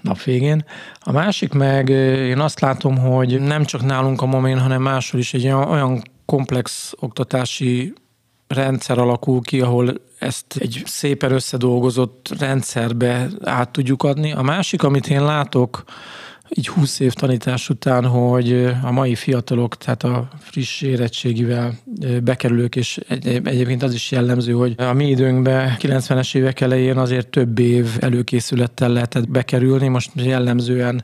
nap 0.02 0.24
végén. 0.24 0.66
A 1.00 1.12
másik 1.12 1.54
meg 1.54 1.90
én 1.90 2.40
azt 2.40 2.60
látom, 2.60 2.98
hogy 2.98 3.42
nem 3.42 3.66
csak 3.66 3.86
nálunk 3.86 4.22
a 4.22 4.26
momén, 4.26 4.60
hanem 4.60 4.82
máshol 4.82 5.20
is 5.20 5.34
egy 5.34 5.48
olyan 5.48 6.02
komplex 6.26 6.94
oktatási 7.00 7.94
rendszer 8.48 8.98
alakul 8.98 9.42
ki, 9.42 9.62
ahol 9.62 9.94
ezt 10.20 10.56
egy 10.60 10.82
szépen 10.86 11.32
összedolgozott 11.32 12.30
rendszerbe 12.40 13.28
át 13.44 13.70
tudjuk 13.70 14.04
adni. 14.04 14.32
A 14.32 14.42
másik, 14.42 14.84
amit 14.84 15.08
én 15.08 15.24
látok, 15.24 15.84
így 16.56 16.68
20 16.68 17.00
év 17.00 17.14
tanítás 17.14 17.70
után, 17.70 18.06
hogy 18.06 18.72
a 18.84 18.92
mai 18.92 19.16
fiatalok, 19.16 19.78
tehát 19.78 20.04
a 20.04 20.28
friss 20.40 20.82
érettségivel 20.82 21.78
bekerülők, 22.24 22.76
és 22.76 23.00
egyébként 23.44 23.84
az 23.84 23.94
is 23.94 24.12
jellemző, 24.12 24.52
hogy 24.52 24.74
a 24.78 24.94
mi 24.94 25.10
időnkben 25.10 25.76
90-es 25.80 26.36
évek 26.36 26.62
elején 26.62 26.98
azért 26.98 27.28
több 27.28 27.60
év 27.60 27.88
előkészülettel 28.00 28.90
lehetett 28.90 29.30
bekerülni, 29.30 29.88
most 29.88 30.12
jellemzően 30.16 31.04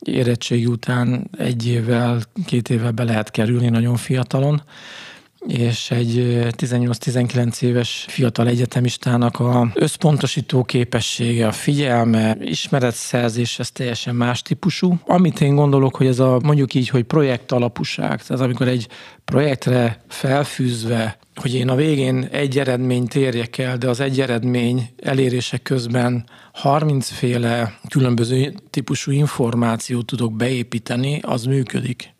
érettségi 0.00 0.66
után 0.66 1.30
egy 1.38 1.66
évvel, 1.66 2.20
két 2.46 2.70
évvel 2.70 2.90
be 2.90 3.04
lehet 3.04 3.30
kerülni 3.30 3.68
nagyon 3.68 3.96
fiatalon 3.96 4.62
és 5.46 5.90
egy 5.90 6.38
18-19 6.56 7.62
éves 7.62 8.04
fiatal 8.08 8.48
egyetemistának 8.48 9.40
a 9.40 9.70
összpontosító 9.74 10.62
képessége, 10.62 11.46
a 11.46 11.52
figyelme, 11.52 12.36
ismeretszerzés, 12.40 13.58
ez 13.58 13.70
teljesen 13.70 14.14
más 14.14 14.42
típusú. 14.42 14.98
Amit 15.06 15.40
én 15.40 15.54
gondolok, 15.54 15.96
hogy 15.96 16.06
ez 16.06 16.18
a 16.18 16.40
mondjuk 16.42 16.74
így, 16.74 16.88
hogy 16.88 17.02
projekt 17.02 17.52
alapúság, 17.52 18.22
tehát 18.22 18.42
amikor 18.42 18.68
egy 18.68 18.88
projektre 19.24 20.02
felfűzve, 20.08 21.18
hogy 21.34 21.54
én 21.54 21.68
a 21.68 21.74
végén 21.74 22.28
egy 22.30 22.58
eredményt 22.58 23.14
érjek 23.14 23.58
el, 23.58 23.76
de 23.76 23.88
az 23.88 24.00
egy 24.00 24.20
eredmény 24.20 24.88
elérése 25.02 25.58
közben 25.58 26.24
30 26.52 27.08
féle 27.08 27.78
különböző 27.88 28.54
típusú 28.70 29.10
információt 29.10 30.06
tudok 30.06 30.32
beépíteni, 30.32 31.20
az 31.22 31.44
működik 31.44 32.11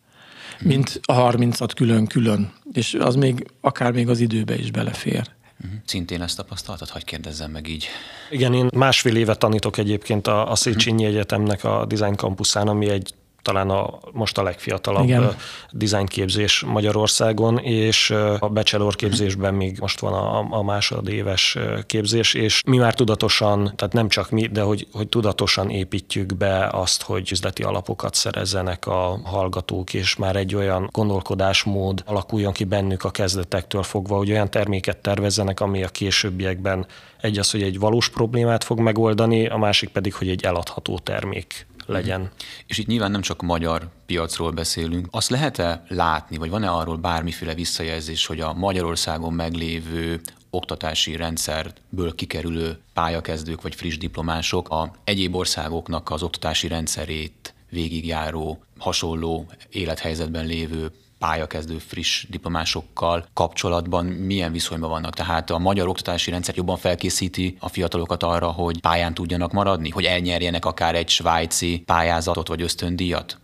mint 0.59 0.99
a 1.03 1.31
30-at 1.31 1.71
külön-külön, 1.75 2.53
és 2.73 2.93
az 2.93 3.15
még 3.15 3.47
akár 3.61 3.91
még 3.91 4.09
az 4.09 4.19
időbe 4.19 4.55
is 4.55 4.71
belefér. 4.71 5.29
Mhm. 5.57 5.71
Szintén 5.85 6.21
ezt 6.21 6.37
tapasztaltad, 6.37 6.89
hogy 6.89 7.03
kérdezzem 7.03 7.51
meg 7.51 7.67
így. 7.67 7.87
Igen, 8.29 8.53
én 8.53 8.69
másfél 8.75 9.15
évet 9.15 9.39
tanítok 9.39 9.77
egyébként 9.77 10.27
a, 10.27 10.51
a 10.51 10.55
Széchenyi 10.55 11.05
Egyetemnek 11.05 11.63
a 11.63 11.85
Design 11.85 12.13
Campusán, 12.15 12.67
ami 12.67 12.89
egy 12.89 13.13
talán 13.43 13.69
a, 13.69 13.99
most 14.11 14.37
a 14.37 14.43
legfiatalabb 14.43 15.03
Igen. 15.03 15.35
design 15.71 16.05
képzés 16.05 16.63
Magyarországon, 16.67 17.57
és 17.57 18.09
a 18.39 18.49
bachelor 18.49 18.95
képzésben 18.95 19.53
még 19.53 19.77
most 19.79 19.99
van 19.99 20.13
a, 20.13 20.57
a 20.57 20.63
másodéves 20.63 21.57
képzés, 21.85 22.33
és 22.33 22.61
mi 22.65 22.77
már 22.77 22.93
tudatosan, 22.93 23.73
tehát 23.75 23.93
nem 23.93 24.09
csak 24.09 24.29
mi, 24.29 24.47
de 24.47 24.61
hogy, 24.61 24.87
hogy 24.91 25.07
tudatosan 25.07 25.69
építjük 25.69 26.37
be 26.37 26.67
azt, 26.71 27.01
hogy 27.01 27.31
üzleti 27.31 27.63
alapokat 27.63 28.13
szerezzenek 28.13 28.87
a 28.87 29.19
hallgatók, 29.23 29.93
és 29.93 30.15
már 30.15 30.35
egy 30.35 30.55
olyan 30.55 30.89
gondolkodásmód 30.91 32.03
alakuljon 32.05 32.53
ki 32.53 32.63
bennük 32.63 33.03
a 33.03 33.11
kezdetektől 33.11 33.83
fogva, 33.83 34.17
hogy 34.17 34.31
olyan 34.31 34.49
terméket 34.49 34.97
tervezzenek, 34.97 35.59
ami 35.59 35.83
a 35.83 35.87
későbbiekben 35.87 36.85
egy 37.21 37.37
az, 37.37 37.51
hogy 37.51 37.61
egy 37.61 37.79
valós 37.79 38.09
problémát 38.09 38.63
fog 38.63 38.79
megoldani, 38.79 39.47
a 39.47 39.57
másik 39.57 39.89
pedig, 39.89 40.13
hogy 40.13 40.29
egy 40.29 40.43
eladható 40.43 40.99
termék 40.99 41.65
legyen. 41.85 42.21
Mm. 42.21 42.25
És 42.65 42.77
itt 42.77 42.87
nyilván 42.87 43.11
nem 43.11 43.21
csak 43.21 43.41
magyar 43.41 43.89
piacról 44.05 44.51
beszélünk. 44.51 45.07
Azt 45.11 45.29
lehet-e 45.29 45.83
látni, 45.87 46.37
vagy 46.37 46.49
van-e 46.49 46.69
arról 46.69 46.97
bármiféle 46.97 47.53
visszajelzés, 47.53 48.25
hogy 48.25 48.39
a 48.39 48.53
Magyarországon 48.53 49.33
meglévő 49.33 50.21
oktatási 50.49 51.15
rendszerből 51.15 52.15
kikerülő 52.15 52.79
pályakezdők 52.93 53.61
vagy 53.61 53.75
friss 53.75 53.97
diplomások 53.97 54.69
a 54.69 54.91
egyéb 55.03 55.35
országoknak 55.35 56.09
az 56.09 56.23
oktatási 56.23 56.67
rendszerét 56.67 57.53
végigjáró, 57.69 58.63
hasonló 58.77 59.45
élethelyzetben 59.69 60.45
lévő 60.45 60.91
pályakezdő 61.23 61.77
friss 61.77 62.25
diplomásokkal 62.29 63.25
kapcsolatban 63.33 64.05
milyen 64.05 64.51
viszonyban 64.51 64.89
vannak? 64.89 65.13
Tehát 65.13 65.49
a 65.49 65.57
magyar 65.57 65.87
oktatási 65.87 66.31
rendszer 66.31 66.55
jobban 66.55 66.77
felkészíti 66.77 67.57
a 67.59 67.69
fiatalokat 67.69 68.23
arra, 68.23 68.47
hogy 68.47 68.79
pályán 68.79 69.13
tudjanak 69.13 69.51
maradni, 69.51 69.89
hogy 69.89 70.05
elnyerjenek 70.05 70.65
akár 70.65 70.95
egy 70.95 71.09
svájci 71.09 71.83
pályázatot 71.85 72.47
vagy 72.47 72.61
ösztöndíjat? 72.61 73.39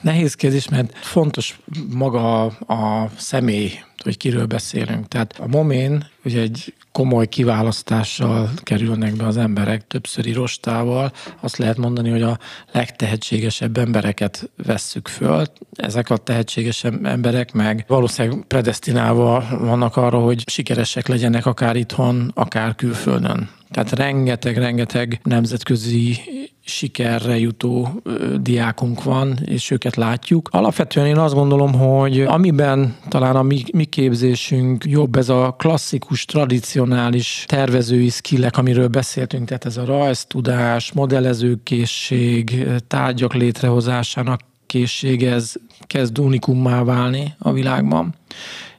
Nehéz 0.00 0.34
kérdés, 0.34 0.68
mert 0.68 0.96
fontos 0.96 1.60
maga 1.90 2.44
a 2.46 3.10
személy, 3.16 3.70
hogy 4.02 4.16
kiről 4.16 4.46
beszélünk. 4.46 5.08
Tehát 5.08 5.38
a 5.38 5.46
momén 5.46 6.06
ugye 6.24 6.40
egy 6.40 6.74
komoly 6.92 7.26
kiválasztással 7.26 8.50
kerülnek 8.62 9.16
be 9.16 9.26
az 9.26 9.36
emberek, 9.36 9.86
többszöri 9.86 10.32
rostával. 10.32 11.12
Azt 11.40 11.56
lehet 11.56 11.76
mondani, 11.76 12.10
hogy 12.10 12.22
a 12.22 12.38
legtehetségesebb 12.72 13.76
embereket 13.76 14.50
vesszük 14.66 15.08
föl. 15.08 15.44
Ezek 15.76 16.10
a 16.10 16.16
tehetségesebb 16.16 17.06
emberek 17.06 17.52
meg 17.52 17.84
valószínűleg 17.88 18.44
predestinálva 18.46 19.44
vannak 19.60 19.96
arra, 19.96 20.18
hogy 20.18 20.50
sikeresek 20.50 21.08
legyenek 21.08 21.46
akár 21.46 21.76
itthon, 21.76 22.30
akár 22.34 22.74
külföldön. 22.74 23.48
Tehát 23.70 23.92
rengeteg-rengeteg 23.92 25.20
nemzetközi 25.22 26.18
sikerre 26.64 27.38
jutó 27.38 28.02
diákunk 28.40 29.02
van, 29.02 29.38
és 29.44 29.70
őket 29.70 29.96
látjuk. 29.96 30.48
Alapvetően 30.52 31.06
én 31.06 31.18
azt 31.18 31.34
gondolom, 31.34 31.72
hogy 31.72 32.20
amiben 32.20 32.96
talán 33.08 33.36
a 33.36 33.42
mi, 33.42 33.62
mi 33.72 33.84
képzésünk 33.92 34.84
jobb, 34.84 35.16
ez 35.16 35.28
a 35.28 35.54
klasszikus, 35.58 36.24
tradicionális 36.24 37.44
tervezői 37.48 38.08
skillek, 38.08 38.56
amiről 38.56 38.88
beszéltünk, 38.88 39.46
tehát 39.46 39.64
ez 39.64 39.76
a 39.76 39.84
rajztudás, 39.84 40.92
modellezőkészség, 40.92 42.66
tárgyak 42.86 43.34
létrehozásának 43.34 44.40
készség, 44.66 45.22
ez 45.22 45.52
kezd 45.86 46.18
unikummá 46.18 46.82
válni 46.82 47.34
a 47.38 47.52
világban. 47.52 48.14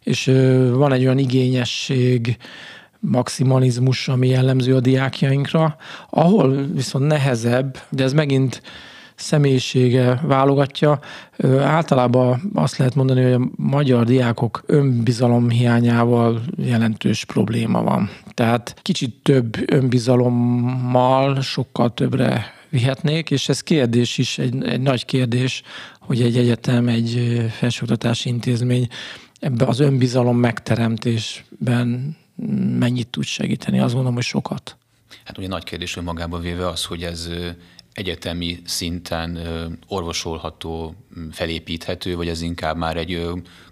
És 0.03 0.25
van 0.73 0.93
egy 0.93 1.03
olyan 1.03 1.17
igényesség, 1.17 2.37
maximalizmus, 2.99 4.07
ami 4.07 4.27
jellemző 4.27 4.75
a 4.75 4.79
diákjainkra, 4.79 5.75
ahol 6.09 6.65
viszont 6.73 7.07
nehezebb, 7.07 7.77
de 7.89 8.03
ez 8.03 8.13
megint 8.13 8.61
személyisége 9.15 10.19
válogatja. 10.23 10.99
Általában 11.59 12.51
azt 12.53 12.77
lehet 12.77 12.95
mondani, 12.95 13.23
hogy 13.23 13.31
a 13.31 13.49
magyar 13.55 14.05
diákok 14.05 14.63
önbizalom 14.65 15.49
hiányával 15.49 16.41
jelentős 16.57 17.25
probléma 17.25 17.83
van. 17.83 18.09
Tehát 18.33 18.75
kicsit 18.81 19.15
több 19.21 19.71
önbizalommal 19.71 21.41
sokkal 21.41 21.93
többre 21.93 22.45
vihetnék, 22.69 23.31
és 23.31 23.49
ez 23.49 23.61
kérdés 23.61 24.17
is, 24.17 24.37
egy, 24.37 24.63
egy 24.63 24.81
nagy 24.81 25.05
kérdés, 25.05 25.63
hogy 25.99 26.21
egy 26.21 26.37
egyetem, 26.37 26.87
egy 26.87 27.41
felsőoktatási 27.51 28.29
intézmény 28.29 28.87
ebbe 29.39 29.65
az 29.65 29.79
önbizalom 29.79 30.37
megteremtésben 30.37 32.17
mennyit 32.79 33.07
tud 33.07 33.23
segíteni? 33.23 33.79
Azt 33.79 33.91
gondolom, 33.91 34.13
hogy 34.13 34.23
sokat. 34.23 34.77
Hát 35.23 35.37
ugye 35.37 35.47
nagy 35.47 35.63
kérdés 35.63 35.93
hogy 35.93 36.03
magába 36.03 36.39
véve 36.39 36.67
az, 36.67 36.85
hogy 36.85 37.03
ez 37.03 37.29
egyetemi 37.93 38.61
szinten 38.65 39.39
orvosolható, 39.87 40.95
felépíthető, 41.31 42.15
vagy 42.15 42.27
ez 42.27 42.41
inkább 42.41 42.77
már 42.77 42.97
egy 42.97 43.21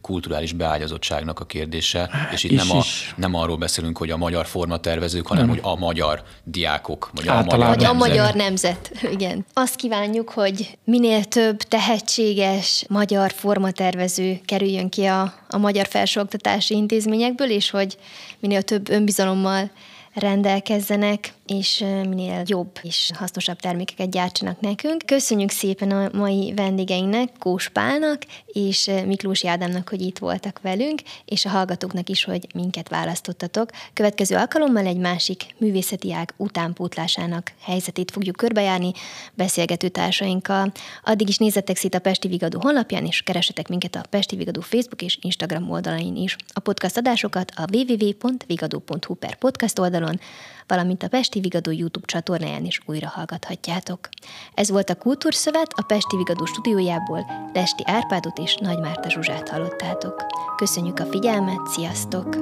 kulturális 0.01 0.53
beágyazottságnak 0.53 1.39
a 1.39 1.45
kérdése, 1.45 2.10
hát, 2.12 2.34
és 2.34 2.43
itt 2.43 2.51
is, 2.51 2.67
nem, 2.67 2.77
a, 2.77 2.81
nem 3.15 3.34
arról 3.36 3.57
beszélünk, 3.57 3.97
hogy 3.97 4.10
a 4.10 4.17
magyar 4.17 4.45
formatervezők, 4.45 5.27
hanem 5.27 5.45
nem. 5.45 5.55
hogy 5.55 5.63
a 5.63 5.75
magyar 5.75 6.23
diákok, 6.43 7.10
vagy 7.13 7.27
a 7.27 7.43
magyar 7.43 7.67
vagy 7.67 7.84
a 7.84 7.93
magyar 7.93 8.34
nemzet, 8.34 8.91
igen. 9.12 9.45
Azt 9.53 9.75
kívánjuk, 9.75 10.29
hogy 10.29 10.77
minél 10.84 11.23
több 11.23 11.57
tehetséges 11.57 12.86
magyar 12.89 13.31
formatervező 13.31 14.39
kerüljön 14.45 14.89
ki 14.89 15.05
a, 15.05 15.34
a 15.49 15.57
magyar 15.57 15.88
felsőoktatási 15.88 16.75
intézményekből, 16.75 17.49
és 17.49 17.69
hogy 17.69 17.97
minél 18.39 18.62
több 18.62 18.89
önbizalommal 18.89 19.71
rendelkezzenek, 20.13 21.34
és 21.45 21.80
minél 22.08 22.43
jobb 22.45 22.80
és 22.82 23.10
hasznosabb 23.13 23.60
termékeket 23.60 24.12
gyártsanak 24.12 24.60
nekünk. 24.60 25.04
Köszönjük 25.06 25.49
szépen 25.49 25.91
a 25.91 26.10
mai 26.13 26.54
vendégeinknek, 26.56 27.30
Kós 27.39 27.69
Pálnak 27.69 28.21
és 28.45 28.91
Miklós 29.06 29.45
Ádámnak, 29.45 29.89
hogy 29.89 30.01
itt 30.01 30.17
voltak 30.17 30.60
velünk, 30.62 31.01
és 31.25 31.45
a 31.45 31.49
hallgatóknak 31.49 32.10
is, 32.10 32.23
hogy 32.23 32.47
minket 32.54 32.89
választottatok. 32.89 33.69
Következő 33.93 34.36
alkalommal 34.36 34.86
egy 34.86 34.97
másik 34.97 35.45
művészeti 35.58 36.13
ág 36.13 36.34
utánpótlásának 36.38 37.51
helyzetét 37.62 38.12
fogjuk 38.12 38.36
körbejárni 38.36 38.91
beszélgető 39.34 39.88
társainkkal. 39.88 40.71
Addig 41.04 41.27
is 41.27 41.38
nézzetek 41.38 41.77
szét 41.77 41.95
a 41.95 41.99
Pesti 41.99 42.27
Vigadó 42.27 42.60
honlapján, 42.62 43.06
és 43.06 43.21
keresetek 43.21 43.67
minket 43.67 43.95
a 43.95 44.06
Pesti 44.10 44.36
Vigadó 44.36 44.62
Facebook 44.62 45.01
és 45.01 45.17
Instagram 45.21 45.71
oldalain 45.71 46.15
is. 46.15 46.36
A 46.54 46.60
podcast 46.60 46.97
adásokat 46.97 47.51
a 47.56 47.65
www.vigadó.hu 47.71 49.13
per 49.13 49.36
podcast 49.36 49.80
oldalon, 49.80 50.19
valamint 50.71 51.03
a 51.03 51.07
Pesti 51.07 51.39
Vigadó 51.39 51.71
YouTube 51.71 52.05
csatornáján 52.05 52.65
is 52.65 52.81
újra 52.86 53.07
hallgathatjátok. 53.07 54.10
Ez 54.53 54.69
volt 54.69 54.89
a 54.89 54.95
Kultúrszövet, 54.95 55.73
a 55.75 55.81
Pesti 55.81 56.17
Vigadó 56.17 56.45
stúdiójából 56.45 57.25
Lesti 57.53 57.84
Árpádot 57.86 58.38
és 58.38 58.55
Nagy 58.55 58.79
Márta 58.79 59.10
Zsuzsát 59.10 59.49
hallottátok. 59.49 60.25
Köszönjük 60.55 60.99
a 60.99 61.05
figyelmet, 61.05 61.67
sziasztok! 61.67 62.38